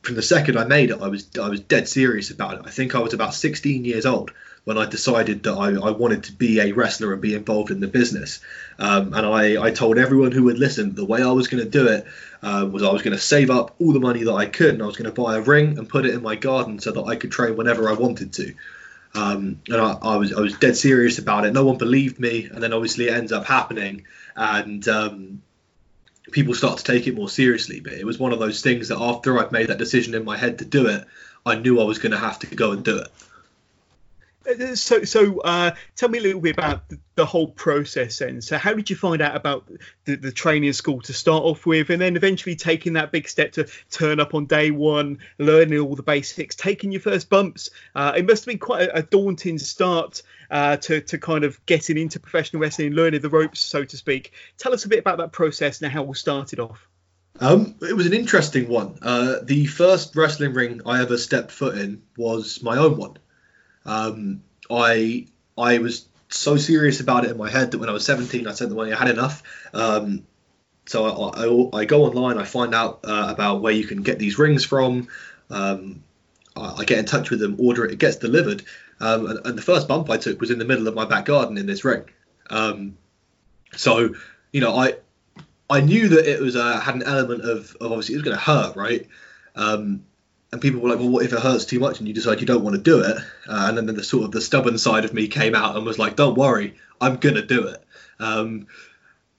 from 0.00 0.14
the 0.16 0.22
second 0.22 0.56
I 0.56 0.64
made 0.64 0.90
it, 0.90 1.00
I 1.00 1.08
was 1.08 1.28
I 1.40 1.48
was 1.48 1.60
dead 1.60 1.88
serious 1.88 2.30
about 2.30 2.54
it. 2.58 2.62
I 2.64 2.70
think 2.70 2.94
I 2.94 3.00
was 3.00 3.14
about 3.14 3.34
16 3.34 3.84
years 3.84 4.06
old 4.06 4.32
when 4.64 4.78
I 4.78 4.86
decided 4.86 5.42
that 5.42 5.54
I, 5.54 5.70
I 5.70 5.90
wanted 5.90 6.24
to 6.24 6.32
be 6.32 6.60
a 6.60 6.72
wrestler 6.72 7.12
and 7.12 7.20
be 7.20 7.34
involved 7.34 7.70
in 7.70 7.80
the 7.80 7.88
business. 7.88 8.40
Um, 8.78 9.12
and 9.12 9.26
I, 9.26 9.60
I 9.60 9.70
told 9.72 9.98
everyone 9.98 10.30
who 10.30 10.44
would 10.44 10.58
listen 10.58 10.94
the 10.94 11.04
way 11.04 11.22
I 11.22 11.32
was 11.32 11.48
going 11.48 11.64
to 11.64 11.68
do 11.68 11.88
it 11.88 12.06
uh, 12.42 12.68
was 12.70 12.82
I 12.82 12.92
was 12.92 13.02
going 13.02 13.16
to 13.16 13.22
save 13.22 13.50
up 13.50 13.74
all 13.80 13.92
the 13.92 14.00
money 14.00 14.24
that 14.24 14.34
I 14.34 14.46
could 14.46 14.74
and 14.74 14.82
I 14.82 14.86
was 14.86 14.96
going 14.96 15.12
to 15.12 15.22
buy 15.22 15.36
a 15.36 15.40
ring 15.40 15.78
and 15.78 15.88
put 15.88 16.06
it 16.06 16.14
in 16.14 16.22
my 16.22 16.36
garden 16.36 16.78
so 16.78 16.92
that 16.92 17.02
I 17.02 17.16
could 17.16 17.32
train 17.32 17.56
whenever 17.56 17.88
I 17.88 17.94
wanted 17.94 18.32
to. 18.34 18.54
Um, 19.14 19.60
and 19.68 19.80
I, 19.80 19.98
I, 20.00 20.16
was 20.16 20.32
I 20.32 20.40
was 20.40 20.56
dead 20.56 20.76
serious 20.76 21.18
about 21.18 21.44
it. 21.44 21.52
No 21.52 21.66
one 21.66 21.76
believed 21.76 22.18
me, 22.18 22.48
and 22.50 22.62
then 22.62 22.72
obviously 22.72 23.08
it 23.08 23.14
ends 23.14 23.30
up 23.30 23.44
happening, 23.44 24.06
and 24.34 24.86
um, 24.88 25.42
people 26.30 26.54
start 26.54 26.78
to 26.78 26.84
take 26.84 27.06
it 27.06 27.14
more 27.14 27.28
seriously. 27.28 27.80
But 27.80 27.92
it 27.92 28.06
was 28.06 28.18
one 28.18 28.32
of 28.32 28.38
those 28.38 28.62
things 28.62 28.88
that 28.88 28.98
after 28.98 29.38
I'd 29.38 29.52
made 29.52 29.68
that 29.68 29.76
decision 29.76 30.14
in 30.14 30.24
my 30.24 30.38
head 30.38 30.60
to 30.60 30.64
do 30.64 30.86
it, 30.86 31.04
I 31.44 31.56
knew 31.56 31.78
I 31.78 31.84
was 31.84 31.98
going 31.98 32.12
to 32.12 32.18
have 32.18 32.38
to 32.38 32.46
go 32.46 32.72
and 32.72 32.82
do 32.82 32.98
it. 32.98 33.08
So, 34.74 35.04
so 35.04 35.40
uh, 35.40 35.74
tell 35.96 36.08
me 36.08 36.18
a 36.18 36.22
little 36.22 36.40
bit 36.40 36.56
about 36.56 36.88
the, 36.88 36.98
the, 37.14 37.26
whole 37.26 37.48
process 37.48 38.18
then. 38.18 38.42
So, 38.42 38.58
how 38.58 38.74
did 38.74 38.90
you 38.90 38.96
find 38.96 39.22
out 39.22 39.36
about 39.36 39.70
the, 40.04 40.16
the, 40.16 40.32
training 40.32 40.72
school 40.72 41.00
to 41.02 41.12
start 41.12 41.44
off 41.44 41.66
with, 41.66 41.90
and 41.90 42.00
then 42.00 42.16
eventually 42.16 42.56
taking 42.56 42.94
that 42.94 43.12
big 43.12 43.28
step 43.28 43.52
to 43.52 43.68
turn 43.90 44.20
up 44.20 44.34
on 44.34 44.46
day 44.46 44.70
one, 44.70 45.18
learning 45.38 45.78
all 45.78 45.94
the 45.94 46.02
basics, 46.02 46.56
taking 46.56 46.92
your 46.92 47.00
first 47.00 47.30
bumps? 47.30 47.70
Uh, 47.94 48.14
it 48.16 48.26
must 48.26 48.44
have 48.44 48.52
been 48.52 48.58
quite 48.58 48.88
a, 48.88 48.98
a 48.98 49.02
daunting 49.02 49.58
start 49.58 50.22
uh, 50.50 50.76
to 50.78 51.00
to 51.00 51.18
kind 51.18 51.44
of 51.44 51.64
getting 51.66 51.96
into 51.96 52.18
professional 52.18 52.60
wrestling, 52.60 52.92
learning 52.92 53.20
the 53.20 53.30
ropes, 53.30 53.60
so 53.60 53.84
to 53.84 53.96
speak. 53.96 54.32
Tell 54.58 54.72
us 54.72 54.84
a 54.84 54.88
bit 54.88 54.98
about 54.98 55.18
that 55.18 55.32
process 55.32 55.80
and 55.82 55.92
how 55.92 56.02
we 56.02 56.14
started 56.14 56.60
off. 56.60 56.88
Um, 57.40 57.74
it 57.80 57.96
was 57.96 58.06
an 58.06 58.12
interesting 58.12 58.68
one. 58.68 58.98
Uh, 59.02 59.36
the 59.42 59.66
first 59.66 60.14
wrestling 60.14 60.52
ring 60.52 60.82
I 60.86 61.00
ever 61.00 61.16
stepped 61.16 61.50
foot 61.50 61.78
in 61.78 62.02
was 62.16 62.62
my 62.62 62.76
own 62.76 62.96
one. 62.96 63.16
Um, 63.84 64.42
I 64.70 65.26
I 65.56 65.78
was 65.78 66.06
so 66.28 66.56
serious 66.56 67.00
about 67.00 67.24
it 67.24 67.30
in 67.30 67.36
my 67.36 67.50
head 67.50 67.70
that 67.70 67.78
when 67.78 67.88
I 67.88 67.92
was 67.92 68.04
17, 68.06 68.46
I 68.46 68.52
said 68.52 68.70
that 68.70 68.74
when 68.74 68.92
I 68.92 68.98
had 68.98 69.10
enough. 69.10 69.42
Um, 69.74 70.26
so 70.86 71.04
I, 71.04 71.78
I, 71.78 71.82
I, 71.82 71.84
go 71.84 72.04
online, 72.04 72.38
I 72.38 72.44
find 72.44 72.74
out 72.74 73.00
uh, 73.04 73.26
about 73.28 73.60
where 73.60 73.72
you 73.72 73.86
can 73.86 74.02
get 74.02 74.18
these 74.18 74.38
rings 74.38 74.64
from. 74.64 75.08
Um, 75.50 76.02
I, 76.56 76.76
I, 76.78 76.84
get 76.84 76.98
in 76.98 77.04
touch 77.04 77.30
with 77.30 77.38
them, 77.40 77.56
order 77.58 77.84
it, 77.84 77.92
it 77.92 77.98
gets 77.98 78.16
delivered. 78.16 78.64
Um, 78.98 79.26
and, 79.26 79.46
and, 79.46 79.58
the 79.58 79.62
first 79.62 79.88
bump 79.88 80.10
I 80.10 80.16
took 80.16 80.40
was 80.40 80.50
in 80.50 80.58
the 80.58 80.64
middle 80.64 80.88
of 80.88 80.94
my 80.94 81.04
back 81.04 81.26
garden 81.26 81.58
in 81.58 81.66
this 81.66 81.84
ring. 81.84 82.04
Um, 82.50 82.96
so, 83.74 84.14
you 84.52 84.60
know, 84.60 84.74
I 84.76 84.94
I 85.70 85.80
knew 85.80 86.08
that 86.08 86.30
it 86.30 86.40
was 86.40 86.56
uh, 86.56 86.80
had 86.80 86.94
an 86.94 87.02
element 87.02 87.42
of, 87.42 87.76
of 87.80 87.92
obviously 87.92 88.14
it 88.14 88.18
was 88.18 88.24
going 88.24 88.36
to 88.36 88.42
hurt, 88.42 88.76
right? 88.76 89.06
Um, 89.54 90.04
and 90.52 90.60
people 90.60 90.80
were 90.80 90.90
like, 90.90 90.98
well, 90.98 91.08
what 91.08 91.24
if 91.24 91.32
it 91.32 91.40
hurts 91.40 91.64
too 91.64 91.80
much 91.80 91.98
and 91.98 92.06
you 92.06 92.14
decide 92.14 92.40
you 92.40 92.46
don't 92.46 92.62
want 92.62 92.76
to 92.76 92.82
do 92.82 93.00
it? 93.00 93.16
Uh, 93.48 93.66
and 93.68 93.76
then, 93.78 93.86
the 93.86 94.04
sort 94.04 94.24
of 94.24 94.32
the 94.32 94.40
stubborn 94.40 94.76
side 94.76 95.04
of 95.04 95.14
me 95.14 95.26
came 95.26 95.54
out 95.54 95.76
and 95.76 95.86
was 95.86 95.98
like, 95.98 96.14
don't 96.14 96.36
worry, 96.36 96.76
I'm 97.00 97.16
gonna 97.16 97.44
do 97.44 97.68
it. 97.68 97.82
Um, 98.20 98.66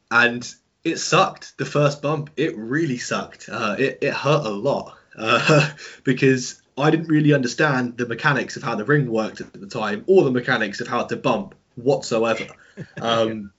and 0.10 0.53
it 0.84 0.98
sucked. 0.98 1.58
The 1.58 1.65
first 1.65 2.01
bump, 2.01 2.32
it 2.36 2.58
really 2.58 2.98
sucked. 2.98 3.48
Uh, 3.50 3.75
it, 3.77 4.00
it 4.01 4.13
hurt 4.13 4.46
a 4.46 4.50
lot 4.50 4.98
uh, 5.15 5.72
because 6.03 6.62
I 6.77 6.89
didn't 6.89 7.08
really 7.08 7.34
understand 7.34 7.98
the 7.98 8.08
mechanics 8.08 8.58
of 8.58 8.63
how 8.63 8.75
the 8.75 8.86
ring 8.86 9.10
worked 9.10 9.39
at 9.39 9.53
the 9.53 9.67
time, 9.67 10.03
or 10.08 10.24
the 10.24 10.32
mechanics 10.32 10.82
of 10.82 10.88
how 10.88 11.03
to 11.03 11.15
bump 11.15 11.55
whatsoever. 11.75 12.48
Um, 13.00 13.51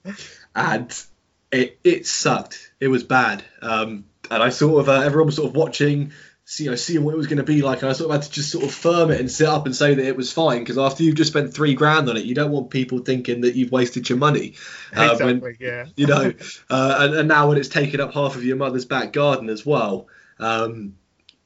and 0.53 1.05
it 1.49 1.79
it 1.85 2.05
sucked. 2.05 2.73
It 2.81 2.89
was 2.89 3.05
bad. 3.05 3.45
Um, 3.61 4.03
and 4.29 4.43
I 4.43 4.49
sort 4.49 4.81
of 4.81 4.89
uh, 4.89 5.05
everyone 5.05 5.27
was 5.27 5.37
sort 5.37 5.47
of 5.47 5.55
watching 5.55 6.11
you 6.57 6.69
know, 6.69 6.75
seeing 6.75 7.03
what 7.03 7.13
it 7.13 7.17
was 7.17 7.27
going 7.27 7.37
to 7.37 7.43
be 7.43 7.61
like, 7.61 7.81
and 7.81 7.89
I 7.89 7.93
sort 7.93 8.11
of 8.11 8.15
had 8.15 8.23
to 8.23 8.31
just 8.31 8.51
sort 8.51 8.63
of 8.63 8.73
firm 8.73 9.09
it 9.09 9.19
and 9.19 9.31
sit 9.31 9.47
up 9.47 9.65
and 9.65 9.75
say 9.75 9.95
that 9.95 10.05
it 10.05 10.15
was 10.15 10.31
fine 10.31 10.59
because 10.59 10.77
after 10.77 11.03
you've 11.03 11.15
just 11.15 11.31
spent 11.31 11.53
three 11.53 11.73
grand 11.73 12.07
on 12.07 12.17
it, 12.17 12.25
you 12.25 12.35
don't 12.35 12.51
want 12.51 12.69
people 12.69 12.99
thinking 12.99 13.41
that 13.41 13.55
you've 13.55 13.71
wasted 13.71 14.07
your 14.09 14.19
money. 14.19 14.53
Uh, 14.95 15.09
exactly. 15.11 15.39
When, 15.39 15.57
yeah. 15.59 15.85
You 15.95 16.07
know, 16.07 16.33
uh, 16.69 16.95
and, 16.99 17.15
and, 17.15 17.27
now 17.27 17.49
when 17.49 17.57
it's 17.57 17.69
taken 17.69 17.99
up 17.99 18.13
half 18.13 18.35
of 18.35 18.43
your 18.43 18.57
mother's 18.57 18.85
back 18.85 19.11
garden 19.11 19.49
as 19.49 19.65
well, 19.65 20.07
um, 20.39 20.95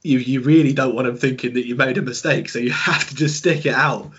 you 0.02 0.18
you 0.18 0.40
really 0.42 0.72
don't 0.72 0.94
want 0.94 1.06
them 1.06 1.16
thinking 1.16 1.54
that 1.54 1.66
you 1.66 1.76
made 1.76 1.96
a 1.96 2.02
mistake, 2.02 2.48
so 2.48 2.58
you 2.58 2.70
have 2.70 3.08
to 3.08 3.14
just 3.14 3.36
stick 3.38 3.64
it 3.64 3.74
out. 3.74 4.12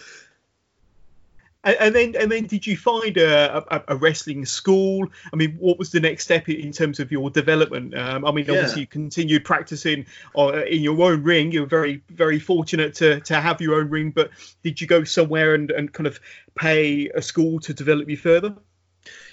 And, 1.63 1.93
then, 1.93 2.15
and 2.19 2.31
then, 2.31 2.47
did 2.47 2.65
you 2.65 2.75
find 2.75 3.17
a, 3.17 3.57
a, 3.57 3.83
a, 3.89 3.95
wrestling 3.95 4.45
school? 4.45 5.07
I 5.31 5.35
mean, 5.35 5.57
what 5.59 5.77
was 5.77 5.91
the 5.91 5.99
next 5.99 6.23
step 6.23 6.49
in 6.49 6.71
terms 6.71 6.99
of 6.99 7.11
your 7.11 7.29
development? 7.29 7.95
Um, 7.95 8.25
I 8.25 8.31
mean, 8.31 8.49
obviously, 8.49 8.77
yeah. 8.77 8.81
you 8.81 8.87
continued 8.87 9.45
practicing 9.45 10.07
uh, 10.35 10.63
in 10.63 10.81
your 10.81 10.99
own 10.99 11.21
ring. 11.21 11.51
You're 11.51 11.67
very, 11.67 12.01
very 12.09 12.39
fortunate 12.39 12.95
to, 12.95 13.19
to 13.21 13.39
have 13.39 13.61
your 13.61 13.79
own 13.79 13.91
ring. 13.91 14.09
But 14.09 14.31
did 14.63 14.81
you 14.81 14.87
go 14.87 15.03
somewhere 15.03 15.53
and, 15.53 15.69
and 15.69 15.93
kind 15.93 16.07
of 16.07 16.19
pay 16.55 17.09
a 17.09 17.21
school 17.21 17.59
to 17.59 17.75
develop 17.75 18.09
you 18.09 18.17
further? 18.17 18.55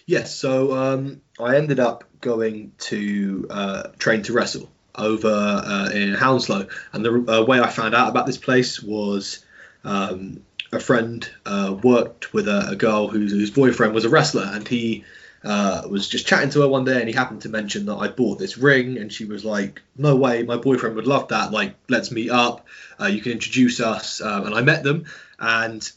Yes. 0.04 0.34
So 0.34 0.76
um, 0.76 1.22
I 1.40 1.56
ended 1.56 1.80
up 1.80 2.04
going 2.20 2.72
to 2.78 3.46
uh, 3.48 3.82
train 3.98 4.22
to 4.24 4.34
wrestle 4.34 4.70
over 4.94 5.28
uh, 5.28 5.90
in 5.94 6.12
Hounslow, 6.12 6.68
and 6.92 7.02
the 7.02 7.40
uh, 7.40 7.44
way 7.46 7.58
I 7.58 7.70
found 7.70 7.94
out 7.94 8.10
about 8.10 8.26
this 8.26 8.38
place 8.38 8.82
was. 8.82 9.42
Um, 9.84 10.42
a 10.72 10.80
friend 10.80 11.28
uh, 11.46 11.76
worked 11.82 12.32
with 12.32 12.48
a, 12.48 12.70
a 12.70 12.76
girl 12.76 13.08
whose, 13.08 13.32
whose, 13.32 13.50
boyfriend 13.50 13.94
was 13.94 14.04
a 14.04 14.08
wrestler, 14.08 14.48
and 14.52 14.66
he 14.68 15.04
uh, 15.44 15.82
was 15.88 16.08
just 16.08 16.26
chatting 16.26 16.50
to 16.50 16.60
her 16.60 16.68
one 16.68 16.84
day, 16.84 16.98
and 16.98 17.08
he 17.08 17.14
happened 17.14 17.42
to 17.42 17.48
mention 17.48 17.86
that 17.86 17.96
I 17.96 18.08
bought 18.08 18.38
this 18.38 18.58
ring, 18.58 18.98
and 18.98 19.12
she 19.12 19.24
was 19.24 19.44
like, 19.44 19.80
"No 19.96 20.16
way, 20.16 20.42
my 20.42 20.56
boyfriend 20.56 20.96
would 20.96 21.06
love 21.06 21.28
that. 21.28 21.52
Like, 21.52 21.76
let's 21.88 22.10
meet 22.10 22.30
up. 22.30 22.66
Uh, 23.00 23.06
you 23.06 23.20
can 23.20 23.32
introduce 23.32 23.80
us." 23.80 24.20
Um, 24.20 24.46
and 24.46 24.54
I 24.54 24.62
met 24.62 24.82
them, 24.82 25.06
and 25.38 25.90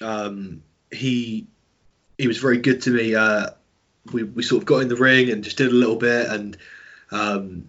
um, 0.00 0.62
he 0.90 1.46
he 2.18 2.28
was 2.28 2.38
very 2.38 2.58
good 2.58 2.82
to 2.82 2.90
me. 2.90 3.14
Uh, 3.14 3.50
we 4.12 4.22
we 4.22 4.42
sort 4.42 4.62
of 4.62 4.66
got 4.66 4.82
in 4.82 4.88
the 4.88 4.96
ring 4.96 5.30
and 5.30 5.42
just 5.42 5.58
did 5.58 5.68
a 5.68 5.74
little 5.74 5.96
bit, 5.96 6.28
and 6.28 6.56
um, 7.10 7.68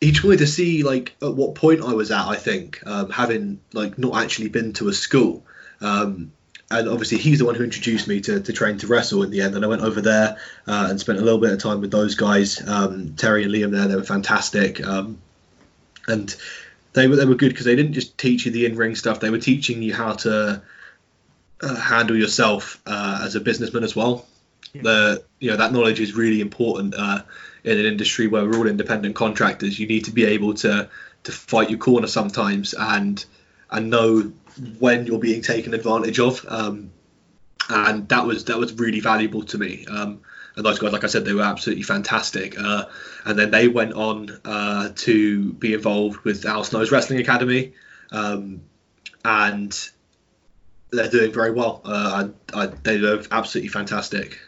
he 0.00 0.12
just 0.12 0.24
wanted 0.24 0.38
to 0.38 0.46
see 0.46 0.82
like 0.82 1.16
at 1.22 1.34
what 1.34 1.54
point 1.54 1.82
I 1.82 1.92
was 1.92 2.10
at. 2.10 2.26
I 2.26 2.36
think 2.36 2.80
um, 2.86 3.10
having 3.10 3.60
like 3.72 3.98
not 3.98 4.22
actually 4.22 4.48
been 4.48 4.72
to 4.74 4.88
a 4.88 4.92
school, 4.92 5.44
um, 5.80 6.32
and 6.70 6.88
obviously 6.88 7.18
he's 7.18 7.40
the 7.40 7.44
one 7.44 7.56
who 7.56 7.64
introduced 7.64 8.06
me 8.06 8.20
to, 8.20 8.40
to 8.40 8.52
train 8.52 8.78
to 8.78 8.86
wrestle 8.86 9.22
in 9.22 9.30
the 9.30 9.40
end. 9.40 9.56
And 9.56 9.64
I 9.64 9.68
went 9.68 9.82
over 9.82 10.00
there 10.00 10.36
uh, 10.68 10.86
and 10.88 11.00
spent 11.00 11.18
a 11.18 11.22
little 11.22 11.40
bit 11.40 11.52
of 11.52 11.58
time 11.58 11.80
with 11.80 11.90
those 11.90 12.14
guys, 12.14 12.66
um, 12.68 13.14
Terry 13.16 13.42
and 13.42 13.52
Liam. 13.52 13.72
There, 13.72 13.88
they 13.88 13.96
were 13.96 14.04
fantastic, 14.04 14.86
um, 14.86 15.20
and 16.06 16.34
they 16.92 17.08
were 17.08 17.16
they 17.16 17.24
were 17.24 17.34
good 17.34 17.50
because 17.50 17.66
they 17.66 17.76
didn't 17.76 17.94
just 17.94 18.16
teach 18.18 18.46
you 18.46 18.52
the 18.52 18.66
in 18.66 18.76
ring 18.76 18.94
stuff. 18.94 19.20
They 19.20 19.30
were 19.30 19.38
teaching 19.38 19.82
you 19.82 19.94
how 19.94 20.12
to 20.12 20.62
uh, 21.60 21.74
handle 21.74 22.16
yourself 22.16 22.80
uh, 22.86 23.22
as 23.24 23.34
a 23.34 23.40
businessman 23.40 23.82
as 23.82 23.96
well. 23.96 24.26
Yeah. 24.72 24.82
The 24.82 25.24
you 25.40 25.50
know 25.50 25.56
that 25.56 25.72
knowledge 25.72 25.98
is 25.98 26.14
really 26.14 26.40
important 26.40 26.94
uh, 26.96 27.22
in 27.64 27.78
an 27.78 27.84
industry 27.84 28.28
where 28.28 28.44
we're 28.44 28.56
all 28.56 28.66
independent 28.68 29.16
contractors. 29.16 29.78
You 29.78 29.88
need 29.88 30.04
to 30.04 30.12
be 30.12 30.24
able 30.24 30.54
to 30.54 30.88
to 31.24 31.32
fight 31.32 31.68
your 31.68 31.80
corner 31.80 32.06
sometimes 32.06 32.74
and 32.74 33.24
and 33.70 33.90
know 33.90 34.32
when 34.78 35.06
you're 35.06 35.18
being 35.18 35.42
taken 35.42 35.74
advantage 35.74 36.18
of. 36.18 36.44
Um, 36.48 36.92
and 37.68 38.08
that 38.08 38.26
was 38.26 38.46
that 38.46 38.58
was 38.58 38.72
really 38.74 39.00
valuable 39.00 39.42
to 39.44 39.58
me. 39.58 39.86
Um, 39.86 40.20
and 40.56 40.66
those 40.66 40.78
guys, 40.78 40.92
like 40.92 41.04
I 41.04 41.06
said, 41.06 41.24
they 41.24 41.32
were 41.32 41.42
absolutely 41.42 41.84
fantastic. 41.84 42.58
Uh, 42.58 42.86
and 43.24 43.38
then 43.38 43.50
they 43.50 43.68
went 43.68 43.92
on 43.92 44.40
uh, 44.44 44.90
to 44.96 45.52
be 45.54 45.74
involved 45.74 46.24
with 46.24 46.44
Al 46.44 46.64
Snow's 46.64 46.90
Wrestling 46.90 47.20
Academy, 47.20 47.74
um, 48.10 48.62
and 49.24 49.90
they're 50.90 51.08
doing 51.08 51.32
very 51.32 51.52
well. 51.52 51.80
Uh, 51.84 52.28
I, 52.52 52.62
I, 52.62 52.66
they 52.66 52.98
look 52.98 53.28
absolutely 53.30 53.68
fantastic. 53.68 54.38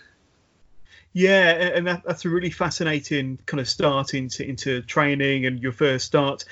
Yeah, 1.15 1.51
and 1.51 1.87
that, 1.87 2.03
that's 2.07 2.25
a 2.25 2.31
really 2.31 2.51
fascinating 2.51 3.39
kind 3.45 3.61
of 3.61 3.69
start 3.69 4.15
into 4.15 4.49
into 4.49 4.81
training 4.83 5.45
and 5.45 5.63
your 5.63 5.73
first 5.73 6.07
start. 6.07 6.45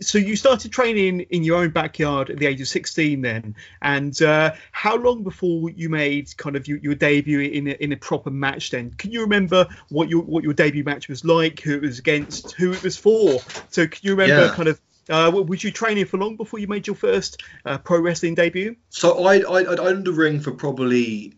So 0.00 0.18
you 0.18 0.34
started 0.34 0.72
training 0.72 1.20
in 1.20 1.44
your 1.44 1.58
own 1.58 1.70
backyard 1.70 2.30
at 2.30 2.38
the 2.38 2.46
age 2.46 2.60
of 2.60 2.66
16 2.68 3.20
then, 3.20 3.54
and 3.80 4.20
uh, 4.22 4.52
how 4.72 4.96
long 4.96 5.22
before 5.22 5.70
you 5.70 5.88
made 5.88 6.36
kind 6.36 6.56
of 6.56 6.66
your, 6.66 6.78
your 6.78 6.94
debut 6.94 7.40
in 7.40 7.68
a, 7.68 7.72
in 7.72 7.92
a 7.92 7.96
proper 7.96 8.30
match? 8.30 8.70
Then 8.70 8.90
can 8.98 9.12
you 9.12 9.20
remember 9.20 9.68
what 9.90 10.08
your 10.08 10.22
what 10.22 10.42
your 10.42 10.52
debut 10.52 10.82
match 10.82 11.08
was 11.08 11.24
like, 11.24 11.60
who 11.60 11.76
it 11.76 11.82
was 11.82 11.98
against, 11.98 12.52
who 12.52 12.72
it 12.72 12.82
was 12.82 12.96
for? 12.96 13.40
So 13.70 13.86
can 13.86 14.00
you 14.02 14.16
remember 14.16 14.46
yeah. 14.46 14.54
kind 14.54 14.68
of 14.68 14.80
uh, 15.08 15.30
was 15.32 15.62
you 15.62 15.70
training 15.70 16.06
for 16.06 16.18
long 16.18 16.36
before 16.36 16.58
you 16.58 16.66
made 16.66 16.86
your 16.86 16.96
first 16.96 17.42
uh, 17.64 17.78
pro 17.78 18.00
wrestling 18.00 18.34
debut? 18.34 18.76
So 18.88 19.24
I 19.24 19.38
I 19.40 19.72
I'd 19.72 19.78
owned 19.78 20.06
the 20.06 20.12
ring 20.12 20.40
for 20.40 20.52
probably 20.52 21.34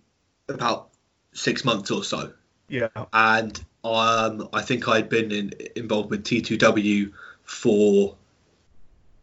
about 0.48 0.90
six 1.32 1.64
months 1.64 1.90
or 1.90 2.04
so. 2.04 2.32
Yeah. 2.68 2.88
And 3.12 3.62
um, 3.84 4.48
I 4.52 4.62
think 4.62 4.88
I'd 4.88 5.08
been 5.08 5.30
in, 5.30 5.52
involved 5.76 6.10
with 6.10 6.24
T2W 6.24 7.12
for 7.44 8.16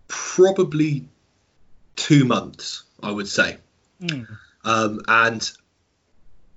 probably 0.07 1.05
two 1.95 2.25
months, 2.25 2.83
I 3.01 3.12
would 3.12 3.27
say. 3.27 3.57
Mm. 4.01 4.27
Um, 4.63 5.01
and 5.07 5.51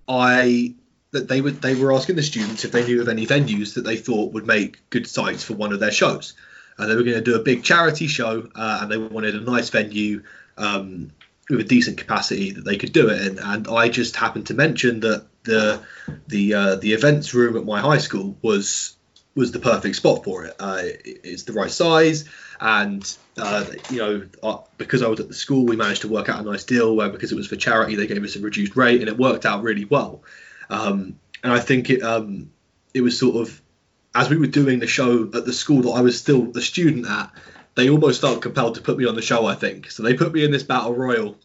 I 0.09 0.75
that 1.13 1.29
they 1.29 1.41
would 1.41 1.63
they 1.63 1.75
were 1.75 1.93
asking 1.93 2.17
the 2.17 2.23
students 2.23 2.65
if 2.65 2.73
they 2.73 2.87
knew 2.87 3.01
of 3.01 3.09
any 3.09 3.27
venues 3.27 3.75
that 3.75 3.83
they 3.83 3.97
thought 3.97 4.33
would 4.33 4.47
make 4.47 4.89
good 4.91 5.07
sites 5.07 5.43
for 5.43 5.55
one 5.55 5.73
of 5.73 5.81
their 5.81 5.93
shows. 5.93 6.35
And 6.79 6.91
they 6.91 6.95
were 6.95 7.05
going 7.05 7.17
to 7.17 7.23
do 7.23 7.37
a 7.37 7.43
big 7.43 7.65
charity 7.65 8.07
show, 8.07 8.51
uh, 8.55 8.79
and 8.83 8.93
they 8.93 8.99
wanted 8.99 9.35
a 9.35 9.41
nice 9.41 9.71
venue 9.71 10.23
um, 10.59 11.11
with 11.49 11.61
a 11.61 11.65
decent 11.65 11.97
capacity 11.97 12.51
that 12.53 12.65
they 12.65 12.77
could 12.77 12.93
do 12.93 13.09
it 13.09 13.27
in. 13.27 13.39
And 13.39 13.67
I 13.67 13.89
just 13.89 14.15
happened 14.15 14.49
to 14.49 14.55
mention 14.55 15.01
that 15.01 15.27
the 15.45 15.83
the 16.27 16.55
uh, 16.55 16.75
the 16.77 16.93
events 16.93 17.33
room 17.33 17.57
at 17.57 17.65
my 17.65 17.81
high 17.81 17.99
school 17.99 18.37
was 18.43 18.95
was 19.35 19.53
the 19.53 19.59
perfect 19.59 19.97
spot 19.97 20.25
for 20.25 20.45
it. 20.45 20.57
Uh, 20.59 20.81
it's 20.83 21.45
the 21.45 21.53
right 21.53 21.71
size, 21.71 22.25
and 22.61 23.17
uh, 23.39 23.65
you 23.91 23.99
know 23.99 24.27
uh, 24.43 24.59
because 24.79 25.03
I 25.03 25.09
was 25.09 25.21
at 25.21 25.29
the 25.29 25.35
school, 25.35 25.67
we 25.67 25.77
managed 25.77 26.03
to 26.03 26.09
work 26.09 26.29
out 26.29 26.41
a 26.41 26.43
nice 26.43 26.65
deal 26.65 26.95
where 26.97 27.11
because 27.11 27.33
it 27.33 27.37
was 27.37 27.47
for 27.47 27.57
charity, 27.57 27.97
they 27.97 28.07
gave 28.07 28.23
us 28.23 28.37
a 28.37 28.41
reduced 28.41 28.77
rate, 28.77 29.01
and 29.01 29.09
it 29.09 29.19
worked 29.19 29.47
out 29.47 29.63
really 29.63 29.85
well. 29.85 30.23
Um, 30.71 31.19
and 31.43 31.53
I 31.53 31.61
think 31.61 31.91
it 31.91 32.03
um, 32.03 32.51
it 32.95 33.01
was 33.01 33.19
sort 33.19 33.37
of 33.37 33.61
as 34.15 34.31
we 34.31 34.37
were 34.37 34.47
doing 34.47 34.79
the 34.79 34.87
show 34.87 35.25
at 35.25 35.45
the 35.45 35.53
school 35.53 35.83
that 35.83 35.91
I 35.91 36.01
was 36.01 36.19
still 36.19 36.51
a 36.57 36.61
student 36.63 37.07
at, 37.07 37.31
they 37.75 37.91
almost 37.91 38.23
felt 38.23 38.41
compelled 38.41 38.77
to 38.77 38.81
put 38.81 38.97
me 38.97 39.07
on 39.07 39.15
the 39.15 39.23
show. 39.23 39.47
I 39.47 39.55
think 39.55 39.91
so. 39.91 40.03
They 40.03 40.15
put 40.15 40.33
me 40.33 40.45
in 40.45 40.51
this 40.51 40.63
battle 40.63 40.95
royal 40.95 41.37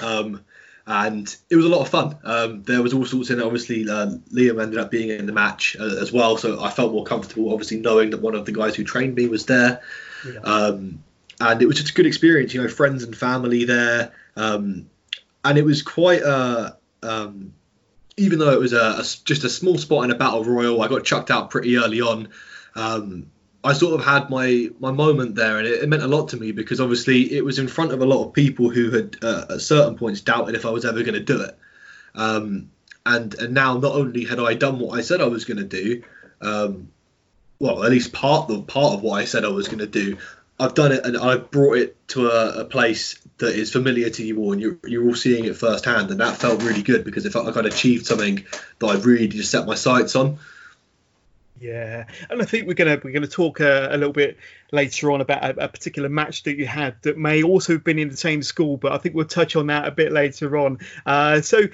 Um, 0.00 0.44
and 0.86 1.34
it 1.48 1.56
was 1.56 1.64
a 1.64 1.68
lot 1.68 1.82
of 1.82 1.88
fun. 1.88 2.18
Um, 2.24 2.62
there 2.64 2.82
was 2.82 2.92
all 2.92 3.04
sorts 3.04 3.30
in 3.30 3.38
it. 3.38 3.44
Obviously, 3.44 3.88
uh, 3.88 4.16
Liam 4.32 4.60
ended 4.60 4.78
up 4.78 4.90
being 4.90 5.10
in 5.10 5.26
the 5.26 5.32
match 5.32 5.76
uh, 5.78 6.00
as 6.00 6.12
well, 6.12 6.36
so 6.36 6.62
I 6.62 6.70
felt 6.70 6.92
more 6.92 7.04
comfortable. 7.04 7.52
Obviously, 7.52 7.78
knowing 7.78 8.10
that 8.10 8.20
one 8.20 8.34
of 8.34 8.44
the 8.46 8.52
guys 8.52 8.74
who 8.74 8.82
trained 8.82 9.14
me 9.14 9.28
was 9.28 9.46
there, 9.46 9.80
yeah. 10.26 10.40
um, 10.40 11.04
and 11.40 11.62
it 11.62 11.66
was 11.66 11.76
just 11.76 11.90
a 11.90 11.94
good 11.94 12.06
experience. 12.06 12.54
You 12.54 12.62
know, 12.62 12.68
friends 12.68 13.02
and 13.02 13.16
family 13.16 13.64
there, 13.64 14.12
um, 14.36 14.88
and 15.44 15.58
it 15.58 15.64
was 15.64 15.82
quite 15.82 16.22
a. 16.22 16.76
Um, 17.02 17.54
even 18.18 18.38
though 18.38 18.52
it 18.52 18.60
was 18.60 18.74
a, 18.74 18.98
a, 18.98 19.04
just 19.24 19.42
a 19.42 19.48
small 19.48 19.78
spot 19.78 20.04
in 20.04 20.10
a 20.10 20.14
battle 20.14 20.44
royal, 20.44 20.82
I 20.82 20.88
got 20.88 21.04
chucked 21.04 21.30
out 21.30 21.50
pretty 21.50 21.78
early 21.78 22.02
on. 22.02 22.28
Um, 22.74 23.30
I 23.64 23.72
sort 23.72 23.98
of 23.98 24.04
had 24.04 24.28
my 24.28 24.70
my 24.80 24.90
moment 24.90 25.34
there, 25.34 25.58
and 25.58 25.66
it, 25.66 25.82
it, 25.82 25.88
meant 25.88 26.02
a 26.02 26.08
lot 26.08 26.28
to 26.28 26.36
me 26.36 26.52
because 26.52 26.80
obviously 26.80 27.32
it 27.32 27.44
was 27.44 27.58
in 27.58 27.68
front 27.68 27.92
of 27.92 28.00
a 28.00 28.06
lot 28.06 28.26
of 28.26 28.32
people 28.32 28.70
who 28.70 28.90
had 28.90 29.16
uh, 29.22 29.46
at 29.50 29.60
certain 29.60 29.96
points 29.96 30.20
doubted 30.20 30.54
if 30.54 30.66
I 30.66 30.70
was 30.70 30.84
ever 30.84 31.02
going 31.02 31.14
to 31.14 31.20
do 31.20 31.42
it. 31.42 31.56
Um, 32.14 32.70
and 33.06 33.34
and 33.34 33.54
now 33.54 33.78
not 33.78 33.94
only 33.94 34.24
had 34.24 34.40
I 34.40 34.54
done 34.54 34.78
what 34.78 34.98
I 34.98 35.02
said 35.02 35.20
I 35.20 35.26
was 35.26 35.44
going 35.44 35.58
to 35.58 35.64
do, 35.64 36.02
um, 36.40 36.88
well 37.58 37.84
at 37.84 37.90
least 37.90 38.12
part 38.12 38.50
of 38.50 38.66
part 38.66 38.94
of 38.94 39.02
what 39.02 39.20
I 39.20 39.24
said 39.24 39.44
I 39.44 39.48
was 39.48 39.68
going 39.68 39.78
to 39.78 39.86
do, 39.86 40.18
I've 40.62 40.74
done 40.74 40.92
it 40.92 41.04
and 41.04 41.16
I've 41.16 41.50
brought 41.50 41.78
it 41.78 42.08
to 42.08 42.28
a, 42.28 42.60
a, 42.60 42.64
place 42.64 43.18
that 43.38 43.52
is 43.56 43.72
familiar 43.72 44.08
to 44.10 44.24
you 44.24 44.38
all, 44.38 44.52
and 44.52 44.60
you're 44.60 44.78
you're 44.86 45.04
all 45.04 45.16
seeing 45.16 45.44
it 45.44 45.56
firsthand, 45.56 46.12
and 46.12 46.20
that 46.20 46.36
felt 46.36 46.62
really 46.62 46.82
good 46.82 47.02
because 47.04 47.26
it 47.26 47.32
felt 47.32 47.46
like 47.46 47.56
I'd 47.56 47.66
achieved 47.66 48.06
something 48.06 48.44
that 48.78 48.86
I 48.86 48.94
really 48.94 49.26
just 49.26 49.50
set 49.50 49.66
my 49.66 49.74
sights 49.74 50.14
on. 50.14 50.38
Yeah, 51.60 52.04
and 52.30 52.40
I 52.40 52.44
think 52.44 52.68
we're 52.68 52.74
gonna 52.74 53.00
we're 53.02 53.10
gonna 53.10 53.26
talk 53.26 53.58
a, 53.58 53.88
a 53.90 53.96
little 53.96 54.12
bit 54.12 54.38
later 54.72 55.10
on 55.12 55.20
about 55.20 55.44
a, 55.44 55.64
a, 55.64 55.68
particular 55.68 56.08
match 56.08 56.44
that 56.44 56.56
you 56.56 56.66
had 56.66 56.96
that 57.02 57.18
may 57.18 57.42
also 57.42 57.74
have 57.74 57.84
been 57.84 57.98
in 57.98 58.08
the 58.08 58.16
same 58.16 58.42
school, 58.42 58.78
but 58.78 58.92
I 58.92 58.98
think 58.98 59.14
we'll 59.14 59.26
touch 59.26 59.54
on 59.54 59.66
that 59.66 59.86
a 59.86 59.90
bit 59.90 60.10
later 60.10 60.56
on. 60.56 60.78
Uh, 61.04 61.42
so, 61.42 61.68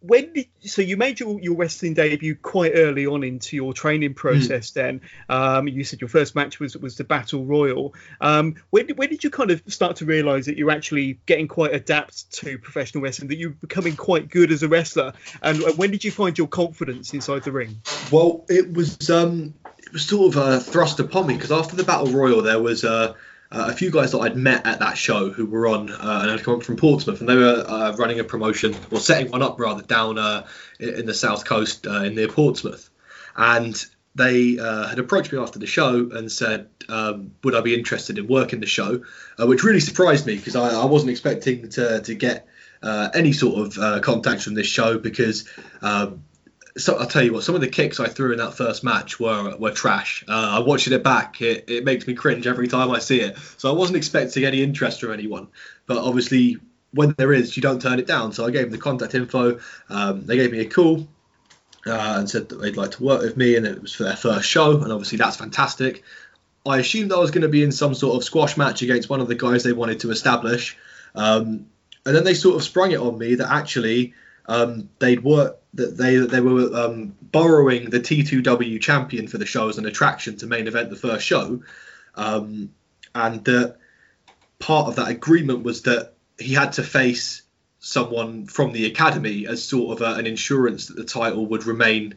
when 0.00 0.32
did 0.32 0.46
so 0.60 0.80
you 0.80 0.96
made 0.96 1.20
your, 1.20 1.40
your 1.40 1.56
wrestling 1.56 1.94
debut 1.94 2.36
quite 2.36 2.72
early 2.74 3.06
on 3.06 3.24
into 3.24 3.56
your 3.56 3.74
training 3.74 4.10
hmm. 4.10 4.14
process? 4.14 4.70
Mm. 4.70 4.74
Then 4.74 5.00
um, 5.28 5.68
you 5.68 5.84
said 5.84 6.00
your 6.00 6.08
first 6.08 6.34
match 6.34 6.60
was 6.60 6.76
was 6.76 6.96
the 6.96 7.04
Battle 7.04 7.44
Royal. 7.44 7.94
Um, 8.20 8.54
when 8.70 8.88
when 8.90 9.10
did 9.10 9.24
you 9.24 9.30
kind 9.30 9.50
of 9.50 9.62
start 9.66 9.96
to 9.96 10.06
realise 10.06 10.46
that 10.46 10.56
you're 10.56 10.70
actually 10.70 11.18
getting 11.26 11.48
quite 11.48 11.74
adapt 11.74 12.32
to 12.34 12.58
professional 12.58 13.02
wrestling, 13.02 13.28
that 13.28 13.36
you're 13.36 13.50
becoming 13.50 13.96
quite 13.96 14.30
good 14.30 14.52
as 14.52 14.62
a 14.62 14.68
wrestler, 14.68 15.12
and 15.42 15.60
when 15.76 15.90
did 15.90 16.04
you 16.04 16.10
find 16.10 16.38
your 16.38 16.48
confidence 16.48 17.12
inside 17.12 17.42
the 17.42 17.52
ring? 17.52 17.82
Well, 18.10 18.44
it 18.48 18.72
was 18.72 19.10
um, 19.10 19.54
it 19.63 19.63
was 19.63 19.63
sort 19.96 20.34
of 20.34 20.42
uh, 20.42 20.58
thrust 20.60 21.00
upon 21.00 21.26
me 21.26 21.34
because 21.34 21.52
after 21.52 21.76
the 21.76 21.84
battle 21.84 22.08
royal, 22.08 22.42
there 22.42 22.60
was 22.60 22.84
uh, 22.84 23.14
a 23.50 23.72
few 23.72 23.90
guys 23.90 24.12
that 24.12 24.18
I'd 24.18 24.36
met 24.36 24.66
at 24.66 24.80
that 24.80 24.98
show 24.98 25.30
who 25.30 25.46
were 25.46 25.68
on 25.68 25.90
uh, 25.90 26.20
and 26.22 26.30
had 26.30 26.42
come 26.42 26.56
up 26.56 26.62
from 26.62 26.76
Portsmouth, 26.76 27.20
and 27.20 27.28
they 27.28 27.36
were 27.36 27.64
uh, 27.66 27.94
running 27.96 28.20
a 28.20 28.24
promotion 28.24 28.74
or 28.90 28.98
setting 28.98 29.30
one 29.30 29.42
up 29.42 29.58
rather 29.60 29.82
down 29.82 30.18
uh, 30.18 30.46
in 30.80 31.06
the 31.06 31.14
south 31.14 31.44
coast 31.44 31.86
uh, 31.86 32.02
in 32.02 32.14
near 32.14 32.28
Portsmouth, 32.28 32.90
and 33.36 33.84
they 34.14 34.58
uh, 34.58 34.88
had 34.88 34.98
approached 34.98 35.32
me 35.32 35.38
after 35.38 35.58
the 35.58 35.66
show 35.66 36.10
and 36.12 36.30
said, 36.30 36.68
um, 36.88 37.32
"Would 37.44 37.54
I 37.54 37.60
be 37.60 37.74
interested 37.74 38.18
in 38.18 38.26
working 38.26 38.60
the 38.60 38.66
show?" 38.66 39.02
Uh, 39.38 39.46
which 39.46 39.62
really 39.62 39.80
surprised 39.80 40.26
me 40.26 40.36
because 40.36 40.56
I, 40.56 40.70
I, 40.70 40.84
wasn't 40.86 41.10
expecting 41.10 41.68
to 41.70 42.00
to 42.00 42.14
get 42.14 42.48
any 42.82 43.32
sort 43.32 43.76
of 43.76 44.02
contacts 44.02 44.44
from 44.44 44.54
this 44.54 44.66
show 44.66 44.98
because. 44.98 45.48
Um, 45.82 46.24
so 46.76 46.98
I'll 46.98 47.06
tell 47.06 47.22
you 47.22 47.32
what, 47.32 47.44
some 47.44 47.54
of 47.54 47.60
the 47.60 47.68
kicks 47.68 48.00
I 48.00 48.08
threw 48.08 48.32
in 48.32 48.38
that 48.38 48.54
first 48.54 48.82
match 48.82 49.20
were 49.20 49.56
were 49.56 49.70
trash. 49.70 50.24
Uh, 50.28 50.56
I 50.56 50.58
watching 50.60 50.92
it 50.92 51.04
back, 51.04 51.40
it, 51.40 51.64
it 51.68 51.84
makes 51.84 52.06
me 52.06 52.14
cringe 52.14 52.46
every 52.46 52.68
time 52.68 52.90
I 52.90 52.98
see 52.98 53.20
it. 53.20 53.38
So 53.58 53.70
I 53.70 53.72
wasn't 53.72 53.96
expecting 53.96 54.44
any 54.44 54.62
interest 54.62 55.00
from 55.00 55.12
anyone, 55.12 55.48
but 55.86 55.98
obviously 55.98 56.58
when 56.92 57.14
there 57.18 57.32
is, 57.32 57.56
you 57.56 57.62
don't 57.62 57.82
turn 57.82 57.98
it 57.98 58.06
down. 58.06 58.32
So 58.32 58.46
I 58.46 58.50
gave 58.50 58.62
them 58.62 58.70
the 58.70 58.78
contact 58.78 59.14
info. 59.14 59.60
Um, 59.88 60.26
they 60.26 60.36
gave 60.36 60.52
me 60.52 60.60
a 60.60 60.64
call 60.64 61.08
uh, 61.86 62.14
and 62.18 62.30
said 62.30 62.48
that 62.48 62.56
they'd 62.56 62.76
like 62.76 62.92
to 62.92 63.02
work 63.02 63.22
with 63.22 63.36
me, 63.36 63.56
and 63.56 63.66
it 63.66 63.80
was 63.80 63.94
for 63.94 64.04
their 64.04 64.16
first 64.16 64.48
show, 64.48 64.80
and 64.80 64.92
obviously 64.92 65.18
that's 65.18 65.36
fantastic. 65.36 66.02
I 66.66 66.78
assumed 66.78 67.12
I 67.12 67.18
was 67.18 67.30
going 67.30 67.42
to 67.42 67.48
be 67.48 67.62
in 67.62 67.72
some 67.72 67.94
sort 67.94 68.16
of 68.16 68.24
squash 68.24 68.56
match 68.56 68.82
against 68.82 69.10
one 69.10 69.20
of 69.20 69.28
the 69.28 69.34
guys 69.34 69.64
they 69.64 69.72
wanted 69.72 70.00
to 70.00 70.10
establish, 70.10 70.76
um, 71.14 71.66
and 72.06 72.16
then 72.16 72.24
they 72.24 72.34
sort 72.34 72.56
of 72.56 72.62
sprung 72.62 72.92
it 72.92 73.00
on 73.00 73.18
me 73.18 73.34
that 73.36 73.50
actually 73.50 74.14
um, 74.46 74.88
they'd 74.98 75.22
work 75.22 75.58
that 75.74 75.96
they 75.96 76.16
they 76.16 76.40
were 76.40 76.74
um, 76.74 77.14
borrowing 77.20 77.90
the 77.90 78.00
T2W 78.00 78.80
champion 78.80 79.28
for 79.28 79.38
the 79.38 79.46
show 79.46 79.68
as 79.68 79.78
an 79.78 79.86
attraction 79.86 80.36
to 80.38 80.46
main 80.46 80.66
event 80.66 80.90
the 80.90 80.96
first 80.96 81.26
show, 81.26 81.62
um, 82.14 82.70
and 83.14 83.44
that 83.44 83.76
part 84.58 84.88
of 84.88 84.96
that 84.96 85.08
agreement 85.08 85.62
was 85.62 85.82
that 85.82 86.14
he 86.38 86.54
had 86.54 86.72
to 86.74 86.82
face 86.82 87.42
someone 87.80 88.46
from 88.46 88.72
the 88.72 88.86
academy 88.86 89.46
as 89.46 89.62
sort 89.62 90.00
of 90.00 90.06
a, 90.06 90.18
an 90.18 90.26
insurance 90.26 90.86
that 90.86 90.96
the 90.96 91.04
title 91.04 91.46
would 91.46 91.66
remain 91.66 92.14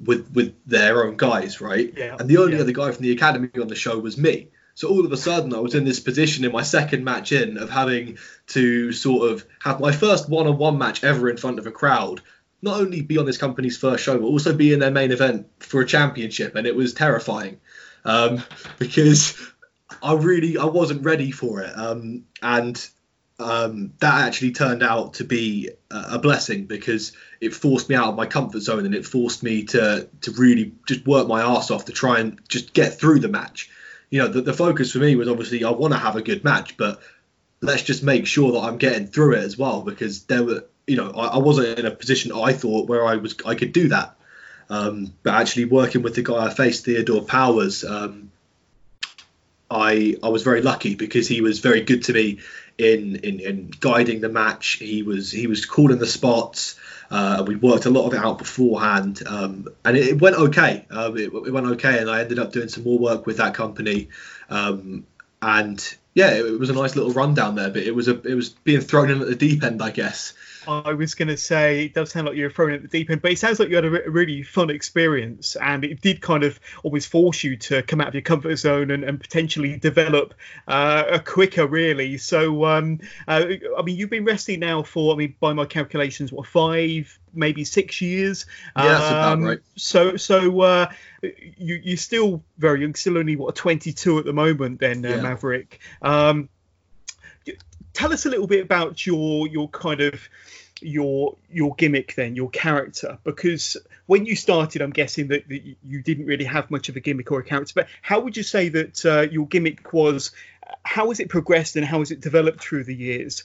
with 0.00 0.30
with 0.32 0.54
their 0.66 1.04
own 1.04 1.16
guys, 1.16 1.60
right? 1.60 1.92
Yeah. 1.96 2.16
And 2.18 2.28
the 2.28 2.38
only 2.38 2.56
yeah. 2.56 2.62
other 2.62 2.72
guy 2.72 2.90
from 2.92 3.02
the 3.02 3.12
academy 3.12 3.48
on 3.60 3.68
the 3.68 3.74
show 3.74 3.98
was 3.98 4.16
me. 4.16 4.48
So 4.74 4.88
all 4.88 5.04
of 5.04 5.12
a 5.12 5.16
sudden, 5.16 5.54
I 5.54 5.58
was 5.58 5.74
in 5.74 5.84
this 5.84 6.00
position 6.00 6.44
in 6.44 6.52
my 6.52 6.62
second 6.62 7.04
match 7.04 7.32
in 7.32 7.58
of 7.58 7.68
having 7.68 8.18
to 8.48 8.92
sort 8.92 9.30
of 9.30 9.44
have 9.60 9.80
my 9.80 9.92
first 9.92 10.28
one-on-one 10.28 10.78
match 10.78 11.04
ever 11.04 11.28
in 11.28 11.36
front 11.36 11.58
of 11.58 11.66
a 11.66 11.70
crowd. 11.70 12.22
Not 12.62 12.80
only 12.80 13.02
be 13.02 13.18
on 13.18 13.26
this 13.26 13.38
company's 13.38 13.76
first 13.76 14.04
show, 14.04 14.18
but 14.18 14.26
also 14.26 14.54
be 14.54 14.72
in 14.72 14.78
their 14.78 14.90
main 14.90 15.10
event 15.10 15.48
for 15.58 15.80
a 15.80 15.86
championship, 15.86 16.54
and 16.54 16.66
it 16.66 16.76
was 16.76 16.94
terrifying. 16.94 17.60
Um, 18.04 18.42
because 18.78 19.36
I 20.02 20.14
really 20.14 20.56
I 20.56 20.64
wasn't 20.66 21.04
ready 21.04 21.30
for 21.30 21.60
it, 21.60 21.76
um, 21.76 22.24
and 22.40 22.88
um, 23.38 23.92
that 23.98 24.26
actually 24.26 24.52
turned 24.52 24.82
out 24.82 25.14
to 25.14 25.24
be 25.24 25.70
a 25.90 26.18
blessing 26.18 26.66
because 26.66 27.12
it 27.40 27.54
forced 27.54 27.88
me 27.88 27.94
out 27.94 28.08
of 28.08 28.16
my 28.16 28.26
comfort 28.26 28.60
zone 28.60 28.86
and 28.86 28.94
it 28.94 29.04
forced 29.04 29.42
me 29.42 29.64
to 29.64 30.08
to 30.20 30.30
really 30.32 30.72
just 30.86 31.06
work 31.06 31.26
my 31.26 31.42
ass 31.42 31.70
off 31.70 31.86
to 31.86 31.92
try 31.92 32.20
and 32.20 32.40
just 32.48 32.72
get 32.72 32.98
through 32.98 33.18
the 33.18 33.28
match. 33.28 33.70
You 34.10 34.20
know, 34.20 34.28
the, 34.28 34.42
the 34.42 34.52
focus 34.52 34.92
for 34.92 34.98
me 34.98 35.16
was 35.16 35.28
obviously 35.28 35.64
I 35.64 35.70
want 35.70 35.92
to 35.92 35.98
have 35.98 36.16
a 36.16 36.22
good 36.22 36.44
match, 36.44 36.76
but 36.76 37.00
let's 37.60 37.82
just 37.82 38.02
make 38.02 38.26
sure 38.26 38.52
that 38.52 38.60
I'm 38.60 38.76
getting 38.76 39.06
through 39.06 39.34
it 39.34 39.44
as 39.44 39.56
well 39.56 39.82
because 39.82 40.24
there 40.24 40.44
were, 40.44 40.64
you 40.86 40.96
know, 40.96 41.10
I, 41.10 41.26
I 41.28 41.38
wasn't 41.38 41.78
in 41.78 41.86
a 41.86 41.90
position 41.90 42.32
I 42.32 42.52
thought 42.52 42.88
where 42.88 43.04
I 43.04 43.16
was 43.16 43.36
I 43.46 43.54
could 43.54 43.72
do 43.72 43.88
that. 43.88 44.16
Um, 44.70 45.12
but 45.22 45.34
actually 45.34 45.66
working 45.66 46.02
with 46.02 46.14
the 46.14 46.22
guy 46.22 46.46
I 46.46 46.50
faced, 46.50 46.84
Theodore 46.84 47.22
Powers, 47.22 47.84
um, 47.84 48.30
I 49.70 50.16
I 50.22 50.28
was 50.28 50.42
very 50.42 50.62
lucky 50.62 50.94
because 50.94 51.28
he 51.28 51.40
was 51.40 51.58
very 51.58 51.82
good 51.82 52.04
to 52.04 52.12
me 52.12 52.40
in 52.78 53.16
in, 53.16 53.40
in 53.40 53.70
guiding 53.80 54.20
the 54.20 54.28
match. 54.28 54.78
He 54.78 55.02
was 55.02 55.30
he 55.30 55.46
was 55.46 55.64
calling 55.66 55.98
the 55.98 56.06
spots. 56.06 56.78
Uh, 57.10 57.44
we 57.46 57.56
worked 57.56 57.84
a 57.84 57.90
lot 57.90 58.06
of 58.06 58.14
it 58.14 58.18
out 58.18 58.38
beforehand, 58.38 59.22
um, 59.26 59.68
and 59.84 59.96
it, 59.96 60.08
it, 60.08 60.20
went 60.20 60.36
okay. 60.36 60.86
Um, 60.90 61.16
it, 61.18 61.30
it, 61.32 61.52
went 61.52 61.66
okay, 61.66 61.98
and 61.98 62.10
I 62.10 62.22
ended 62.22 62.38
up 62.38 62.52
doing 62.52 62.68
some 62.68 62.84
more 62.84 62.98
work 62.98 63.26
with 63.26 63.36
that 63.36 63.52
company. 63.52 64.08
Um, 64.48 65.06
and 65.42 65.96
yeah, 66.14 66.30
it, 66.30 66.46
it, 66.46 66.58
was 66.58 66.70
a 66.70 66.74
nice 66.74 66.96
little 66.96 67.12
run 67.12 67.34
down 67.34 67.54
there, 67.54 67.68
but 67.68 67.82
it 67.82 67.94
was 67.94 68.08
a 68.08 68.18
it 68.22 68.34
was 68.34 68.50
being 68.50 68.80
thrown 68.80 69.10
in 69.10 69.20
at 69.20 69.26
the 69.26 69.36
deep 69.36 69.62
end, 69.62 69.82
I 69.82 69.90
guess. 69.90 70.32
I 70.66 70.92
was 70.92 71.14
going 71.14 71.28
to 71.28 71.36
say 71.36 71.84
it 71.84 71.94
does 71.94 72.10
sound 72.10 72.26
like 72.26 72.36
you 72.36 72.44
were 72.44 72.50
thrown 72.50 72.72
at 72.72 72.82
the 72.82 72.88
deep 72.88 73.10
end, 73.10 73.22
but 73.22 73.32
it 73.32 73.38
sounds 73.38 73.58
like 73.58 73.68
you 73.68 73.76
had 73.76 73.84
a, 73.84 73.90
re- 73.90 74.06
really 74.06 74.42
fun 74.42 74.70
experience, 74.70 75.56
and 75.56 75.84
it 75.84 76.00
did 76.00 76.20
kind 76.20 76.44
of 76.44 76.58
always 76.82 77.06
force 77.06 77.42
you 77.42 77.56
to 77.56 77.82
come 77.82 78.00
out 78.00 78.08
of 78.08 78.14
your 78.14 78.22
comfort 78.22 78.56
zone 78.56 78.90
and, 78.90 79.04
and 79.04 79.20
potentially 79.20 79.76
develop 79.76 80.34
uh, 80.68 81.04
a 81.08 81.18
quicker, 81.18 81.66
really. 81.66 82.18
So, 82.18 82.64
um, 82.64 83.00
uh, 83.26 83.44
I 83.76 83.82
mean, 83.82 83.96
you've 83.96 84.10
been 84.10 84.24
wrestling 84.24 84.60
now 84.60 84.82
for, 84.82 85.14
I 85.14 85.16
mean, 85.16 85.34
by 85.40 85.52
my 85.52 85.64
calculations, 85.64 86.32
what 86.32 86.46
five, 86.46 87.18
maybe 87.34 87.64
six 87.64 88.00
years. 88.00 88.46
Yeah, 88.76 88.88
that's 88.88 89.10
about 89.10 89.32
um, 89.32 89.44
right. 89.44 89.58
So, 89.76 90.16
so 90.16 90.60
uh, 90.60 90.86
you 91.22 91.80
you're 91.82 91.96
still 91.96 92.42
very 92.58 92.82
young, 92.82 92.94
still 92.94 93.18
only 93.18 93.36
what 93.36 93.54
22 93.56 94.18
at 94.18 94.24
the 94.24 94.32
moment, 94.32 94.80
then 94.80 95.04
uh, 95.04 95.10
yeah. 95.10 95.22
Maverick. 95.22 95.80
Um, 96.00 96.48
tell 98.02 98.12
us 98.12 98.26
a 98.26 98.30
little 98.30 98.48
bit 98.48 98.64
about 98.64 99.06
your 99.06 99.46
your 99.46 99.68
kind 99.68 100.00
of 100.00 100.28
your 100.80 101.36
your 101.48 101.72
gimmick 101.76 102.16
then 102.16 102.34
your 102.34 102.50
character 102.50 103.16
because 103.22 103.76
when 104.06 104.26
you 104.26 104.34
started 104.34 104.82
i'm 104.82 104.90
guessing 104.90 105.28
that, 105.28 105.48
that, 105.48 105.62
you 105.84 106.02
didn't 106.02 106.26
really 106.26 106.44
have 106.44 106.68
much 106.68 106.88
of 106.88 106.96
a 106.96 107.00
gimmick 107.00 107.30
or 107.30 107.38
a 107.38 107.44
character 107.44 107.72
but 107.76 107.86
how 108.00 108.18
would 108.18 108.36
you 108.36 108.42
say 108.42 108.68
that 108.68 109.06
uh, 109.06 109.20
your 109.30 109.46
gimmick 109.46 109.92
was 109.92 110.32
how 110.82 111.10
has 111.10 111.20
it 111.20 111.28
progressed 111.28 111.76
and 111.76 111.86
how 111.86 112.00
has 112.00 112.10
it 112.10 112.20
developed 112.20 112.60
through 112.60 112.82
the 112.82 112.94
years 112.94 113.44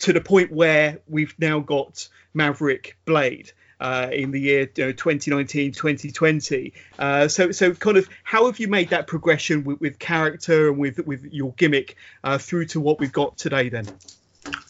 to 0.00 0.12
the 0.12 0.20
point 0.20 0.52
where 0.52 0.98
we've 1.08 1.34
now 1.38 1.58
got 1.58 2.10
maverick 2.34 2.98
blade 3.06 3.52
uh, 3.80 4.08
in 4.12 4.30
the 4.30 4.40
year 4.40 4.70
you 4.76 4.86
know, 4.86 4.92
2019 4.92 5.72
2020 5.72 6.72
uh, 6.98 7.28
so 7.28 7.50
so 7.52 7.72
kind 7.74 7.96
of 7.96 8.08
how 8.24 8.46
have 8.46 8.58
you 8.58 8.68
made 8.68 8.90
that 8.90 9.06
progression 9.06 9.64
with, 9.64 9.80
with 9.80 9.98
character 9.98 10.68
and 10.68 10.78
with 10.78 10.98
with 11.06 11.24
your 11.32 11.52
gimmick 11.52 11.96
uh, 12.24 12.38
through 12.38 12.66
to 12.66 12.80
what 12.80 12.98
we've 12.98 13.12
got 13.12 13.36
today 13.36 13.68
then? 13.68 13.86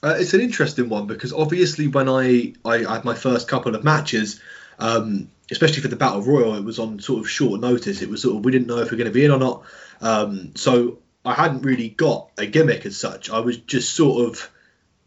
Uh, 0.03 0.17
it's 0.19 0.35
an 0.35 0.41
interesting 0.41 0.89
one 0.89 1.07
because 1.07 1.33
obviously 1.33 1.87
when 1.89 2.09
I, 2.09 2.53
I 2.65 2.79
had 2.79 3.05
my 3.05 3.15
first 3.15 3.49
couple 3.49 3.75
of 3.75 3.85
matches 3.85 4.41
um, 4.79 5.29
especially 5.51 5.83
for 5.83 5.89
the 5.89 5.97
battle 5.97 6.23
royal 6.23 6.55
it 6.55 6.65
was 6.65 6.79
on 6.79 7.01
sort 7.01 7.21
of 7.21 7.31
short 7.31 7.61
notice. 7.61 8.03
It 8.03 8.09
was 8.09 8.23
sort 8.23 8.37
of 8.37 8.45
we 8.45 8.53
didn't 8.53 8.69
know 8.69 8.79
if 8.79 8.91
we 8.91 8.97
are 8.97 8.99
going 8.99 9.11
to 9.11 9.15
be 9.15 9.25
in 9.25 9.31
or 9.31 9.39
not. 9.39 9.65
Um, 10.01 10.55
so 10.55 10.99
I 11.25 11.35
hadn't 11.35 11.63
really 11.63 11.89
got 11.89 12.31
a 12.39 12.47
gimmick 12.47 12.87
as 12.87 12.97
such. 12.97 13.31
I 13.31 13.41
was 13.41 13.57
just 13.59 13.95
sort 13.95 14.29
of 14.29 14.51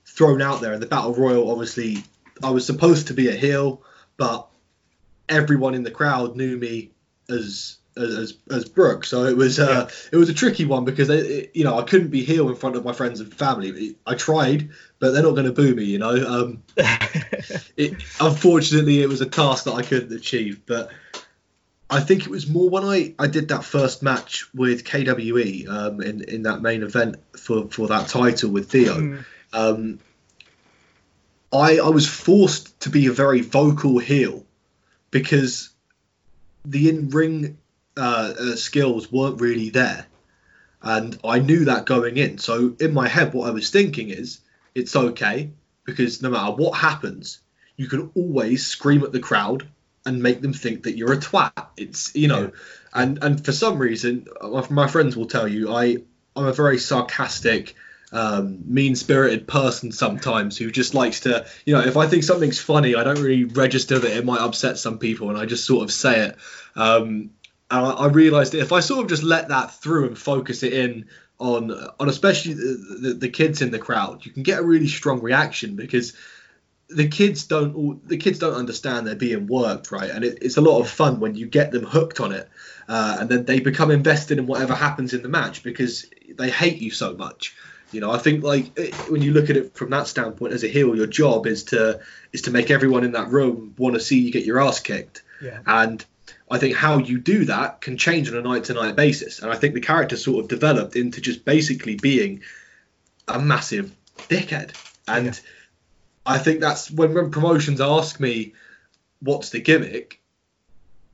thrown 0.05 0.41
out 0.41 0.61
there. 0.61 0.77
The 0.77 0.85
battle 0.85 1.13
royal. 1.13 1.51
Obviously, 1.51 2.03
I 2.43 2.49
was 2.49 2.65
supposed 2.65 3.07
to 3.07 3.13
be 3.13 3.29
a 3.29 3.33
heel, 3.33 3.81
but 4.21 4.49
everyone 5.27 5.73
in 5.73 5.81
the 5.81 5.89
crowd 5.89 6.35
knew 6.35 6.55
me 6.55 6.91
as 7.27 7.79
as 7.97 8.37
as 8.51 8.65
Brooke. 8.65 9.03
So 9.03 9.23
it 9.23 9.35
was 9.35 9.59
uh, 9.59 9.89
yeah. 9.89 9.95
it 10.11 10.17
was 10.17 10.29
a 10.29 10.33
tricky 10.35 10.63
one 10.63 10.85
because 10.85 11.09
it, 11.09 11.25
it, 11.25 11.51
you 11.55 11.63
know 11.63 11.79
I 11.79 11.81
couldn't 11.81 12.09
be 12.09 12.23
heel 12.23 12.47
in 12.47 12.55
front 12.55 12.75
of 12.75 12.85
my 12.85 12.93
friends 12.93 13.19
and 13.19 13.33
family. 13.33 13.95
I 14.05 14.13
tried, 14.13 14.69
but 14.99 15.09
they're 15.09 15.23
not 15.23 15.31
going 15.31 15.47
to 15.47 15.51
boo 15.51 15.73
me. 15.73 15.85
You 15.85 15.97
know, 15.97 16.13
um, 16.13 16.63
it, 17.77 17.93
unfortunately, 18.19 19.01
it 19.01 19.09
was 19.09 19.21
a 19.21 19.25
task 19.25 19.63
that 19.63 19.73
I 19.73 19.81
couldn't 19.81 20.15
achieve. 20.15 20.67
But 20.67 20.91
I 21.89 21.99
think 21.99 22.21
it 22.21 22.29
was 22.29 22.47
more 22.47 22.69
when 22.69 22.83
I, 22.83 23.15
I 23.17 23.25
did 23.25 23.47
that 23.47 23.63
first 23.63 24.03
match 24.03 24.45
with 24.53 24.85
KWE 24.85 25.65
um, 25.67 25.99
in 25.99 26.23
in 26.25 26.43
that 26.43 26.61
main 26.61 26.83
event 26.83 27.15
for 27.35 27.67
for 27.69 27.87
that 27.87 28.07
title 28.07 28.51
with 28.51 28.69
Theo. 28.69 28.97
Mm. 28.97 29.25
Um, 29.51 29.99
I 31.53 31.77
I 31.77 31.89
was 31.89 32.07
forced 32.07 32.79
to 32.81 32.89
be 32.89 33.07
a 33.07 33.11
very 33.11 33.41
vocal 33.41 33.99
heel 33.99 34.45
because 35.09 35.69
the 36.65 36.89
in 36.89 37.09
ring 37.09 37.57
uh, 37.97 38.33
uh, 38.39 38.55
skills 38.55 39.11
weren't 39.11 39.41
really 39.41 39.69
there. 39.69 40.05
And 40.81 41.17
I 41.23 41.39
knew 41.39 41.65
that 41.65 41.85
going 41.85 42.17
in. 42.17 42.37
So 42.39 42.75
in 42.79 42.93
my 42.93 43.07
head, 43.07 43.33
what 43.33 43.47
I 43.47 43.51
was 43.51 43.69
thinking 43.69 44.09
is 44.09 44.39
it's 44.73 44.95
okay 44.95 45.51
because 45.83 46.21
no 46.21 46.29
matter 46.29 46.53
what 46.53 46.77
happens, 46.77 47.39
you 47.75 47.87
can 47.87 48.11
always 48.15 48.65
scream 48.65 49.03
at 49.03 49.11
the 49.11 49.19
crowd 49.19 49.67
and 50.05 50.23
make 50.23 50.41
them 50.41 50.53
think 50.53 50.83
that 50.83 50.97
you're 50.97 51.13
a 51.13 51.17
twat. 51.17 51.67
It's 51.77 52.15
you 52.15 52.27
know, 52.27 52.43
yeah. 52.43 52.49
and 52.93 53.23
and 53.23 53.45
for 53.45 53.51
some 53.51 53.77
reason, 53.77 54.27
my 54.69 54.87
friends 54.87 55.15
will 55.15 55.27
tell 55.27 55.47
you 55.47 55.71
I 55.71 55.97
I'm 56.35 56.45
a 56.45 56.53
very 56.53 56.77
sarcastic, 56.79 57.75
um, 58.11 58.59
mean 58.65 58.95
spirited 58.95 59.47
person 59.47 59.91
sometimes 59.91 60.57
who 60.57 60.69
just 60.69 60.93
likes 60.93 61.21
to 61.21 61.45
you 61.65 61.73
know 61.73 61.81
if 61.81 61.97
I 61.97 62.07
think 62.07 62.23
something's 62.23 62.59
funny, 62.59 62.95
I 62.95 63.03
don't 63.03 63.21
really 63.21 63.45
register 63.45 63.99
that 63.99 64.17
it 64.17 64.25
might 64.25 64.41
upset 64.41 64.77
some 64.77 64.99
people, 64.99 65.29
and 65.29 65.37
I 65.37 65.45
just 65.45 65.65
sort 65.65 65.83
of 65.83 65.91
say 65.91 66.27
it. 66.27 66.37
Um, 66.75 67.31
and 67.69 67.85
I, 67.85 67.91
I 67.91 68.07
realized 68.07 68.53
if 68.53 68.71
I 68.71 68.81
sort 68.81 69.03
of 69.03 69.09
just 69.09 69.23
let 69.23 69.49
that 69.49 69.73
through 69.75 70.07
and 70.07 70.17
focus 70.17 70.63
it 70.63 70.73
in 70.73 71.05
on 71.39 71.71
on 71.71 72.09
especially 72.09 72.53
the, 72.53 72.97
the, 73.01 73.13
the 73.13 73.29
kids 73.29 73.61
in 73.61 73.71
the 73.71 73.79
crowd, 73.79 74.25
you 74.25 74.31
can 74.31 74.43
get 74.43 74.59
a 74.59 74.63
really 74.63 74.87
strong 74.87 75.21
reaction 75.21 75.75
because 75.75 76.13
the 76.89 77.07
kids 77.07 77.45
don't 77.45 78.07
the 78.07 78.17
kids 78.17 78.39
don't 78.39 78.53
understand 78.53 79.07
they're 79.07 79.15
being 79.15 79.47
worked 79.47 79.91
right 79.91 80.09
and 80.09 80.23
it, 80.23 80.39
it's 80.41 80.57
a 80.57 80.61
lot 80.61 80.79
of 80.79 80.89
fun 80.89 81.19
when 81.19 81.35
you 81.35 81.45
get 81.45 81.71
them 81.71 81.85
hooked 81.85 82.19
on 82.19 82.31
it 82.31 82.49
uh, 82.87 83.17
and 83.19 83.29
then 83.29 83.45
they 83.45 83.59
become 83.59 83.91
invested 83.91 84.37
in 84.37 84.45
whatever 84.45 84.75
happens 84.75 85.13
in 85.13 85.21
the 85.21 85.29
match 85.29 85.63
because 85.63 86.05
they 86.35 86.49
hate 86.49 86.81
you 86.81 86.91
so 86.91 87.15
much 87.15 87.55
you 87.91 87.99
know 87.99 88.11
i 88.11 88.17
think 88.17 88.43
like 88.43 88.77
eh, 88.77 88.91
when 89.09 89.21
you 89.21 89.31
look 89.33 89.49
at 89.49 89.57
it 89.57 89.75
from 89.75 89.89
that 89.89 90.07
standpoint 90.07 90.53
as 90.53 90.63
a 90.63 90.67
heel 90.67 90.95
your 90.95 91.07
job 91.07 91.47
is 91.47 91.63
to 91.65 91.99
is 92.31 92.43
to 92.43 92.51
make 92.51 92.71
everyone 92.71 93.03
in 93.03 93.13
that 93.13 93.29
room 93.29 93.73
want 93.77 93.95
to 93.95 93.99
see 93.99 94.19
you 94.19 94.31
get 94.31 94.45
your 94.45 94.61
ass 94.61 94.79
kicked 94.79 95.23
yeah. 95.41 95.59
and 95.65 96.05
I 96.51 96.57
think 96.57 96.75
how 96.75 96.97
you 96.97 97.17
do 97.17 97.45
that 97.45 97.79
can 97.79 97.97
change 97.97 98.29
on 98.29 98.35
a 98.35 98.41
night 98.41 98.65
to 98.65 98.73
night 98.73 98.97
basis. 98.97 99.39
And 99.39 99.49
I 99.49 99.55
think 99.55 99.73
the 99.73 99.79
character 99.79 100.17
sort 100.17 100.43
of 100.43 100.49
developed 100.49 100.97
into 100.97 101.21
just 101.21 101.45
basically 101.45 101.95
being 101.95 102.41
a 103.25 103.39
massive 103.39 103.95
dickhead. 104.27 104.75
And 105.07 105.27
yeah. 105.27 105.33
I 106.25 106.37
think 106.39 106.59
that's 106.59 106.91
when, 106.91 107.13
when 107.13 107.31
promotions 107.31 107.79
ask 107.79 108.19
me 108.19 108.53
what's 109.21 109.51
the 109.51 109.61
gimmick, 109.61 110.21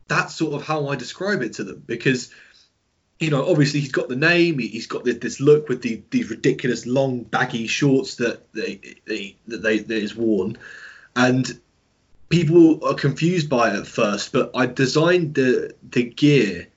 that's 0.08 0.34
sort 0.34 0.54
of 0.54 0.66
how 0.66 0.88
I 0.88 0.96
describe 0.96 1.44
it 1.44 1.54
to 1.54 1.64
them 1.64 1.84
because 1.86 2.32
you 3.20 3.32
know, 3.32 3.50
obviously 3.50 3.80
he's 3.80 3.92
got 3.92 4.10
the 4.10 4.16
name, 4.16 4.60
he's 4.60 4.88
got 4.88 5.04
this, 5.04 5.40
look 5.40 5.70
with 5.70 5.82
the, 5.82 6.02
these 6.12 6.30
ridiculous 6.30 6.86
long 6.86 7.24
baggy 7.24 7.68
shorts 7.68 8.16
that 8.16 8.52
they, 8.54 8.80
they 9.06 9.36
that 9.48 9.64
they 9.64 9.80
that 9.80 9.98
is 9.98 10.16
worn, 10.16 10.58
and 11.16 11.60
people 12.30 12.86
are 12.86 12.94
confused 12.94 13.50
by 13.50 13.70
it 13.70 13.80
at 13.80 13.88
first, 13.88 14.32
but 14.32 14.52
I 14.56 14.68
designed 14.68 15.34
the 15.34 15.74
the 15.90 16.04
gear 16.04 16.68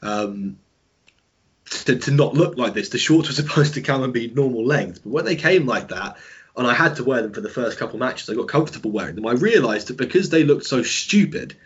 um, 0.00 0.58
to, 1.66 1.98
to 1.98 2.10
not 2.10 2.34
look 2.34 2.56
like 2.56 2.72
this. 2.72 2.88
The 2.88 2.98
shorts 2.98 3.28
were 3.28 3.34
supposed 3.42 3.74
to 3.74 3.82
come 3.82 4.02
and 4.02 4.12
be 4.12 4.30
normal 4.30 4.64
length, 4.64 5.02
but 5.04 5.10
when 5.10 5.24
they 5.26 5.36
came 5.36 5.66
like 5.66 5.88
that, 5.88 6.16
and 6.56 6.66
I 6.66 6.72
had 6.72 6.96
to 6.96 7.04
wear 7.04 7.20
them 7.20 7.32
for 7.32 7.42
the 7.42 7.50
first 7.50 7.78
couple 7.78 7.98
matches, 7.98 8.30
I 8.30 8.34
got 8.34 8.48
comfortable 8.48 8.90
wearing 8.90 9.16
them. 9.16 9.26
I 9.26 9.32
realised 9.32 9.88
that 9.88 9.98
because 9.98 10.30
they 10.30 10.44
looked 10.44 10.64
so 10.64 10.82
stupid, 10.82 11.56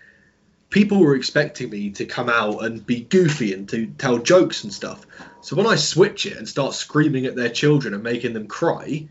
people 0.71 0.99
were 0.99 1.15
expecting 1.15 1.71
me 1.71 1.91
to 1.91 2.05
come 2.05 2.29
out 2.29 2.65
and 2.65 2.85
be 2.85 3.01
goofy 3.01 3.55
and 3.55 3.69
to 3.71 3.87
tell 3.87 4.19
jokes 4.19 4.65
and 4.65 4.73
stuff. 4.73 5.07
So 5.41 5.57
when 5.57 5.67
I 5.67 5.77
switch 5.77 6.27
it 6.27 6.37
and 6.37 6.49
start 6.49 6.75
screaming 6.75 7.27
at 7.27 7.37
their 7.37 7.49
children 7.49 7.95
and 7.95 8.03
making 8.03 8.35
them 8.35 8.49
cry, 8.49 9.09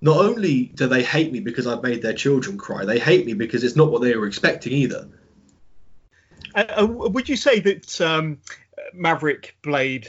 not 0.00 0.16
only 0.16 0.64
do 0.64 0.86
they 0.86 1.02
hate 1.02 1.32
me 1.32 1.40
because 1.40 1.66
I've 1.66 1.82
made 1.82 2.02
their 2.02 2.14
children 2.14 2.58
cry, 2.58 2.84
they 2.84 2.98
hate 2.98 3.26
me 3.26 3.34
because 3.34 3.64
it's 3.64 3.76
not 3.76 3.90
what 3.90 4.02
they 4.02 4.16
were 4.16 4.26
expecting 4.26 4.72
either. 4.72 5.08
Uh, 6.54 6.64
uh 6.80 6.86
would 6.86 7.28
you 7.28 7.36
say 7.36 7.60
that 7.60 8.00
um, 8.00 8.38
Maverick 8.92 9.56
Blade 9.62 10.00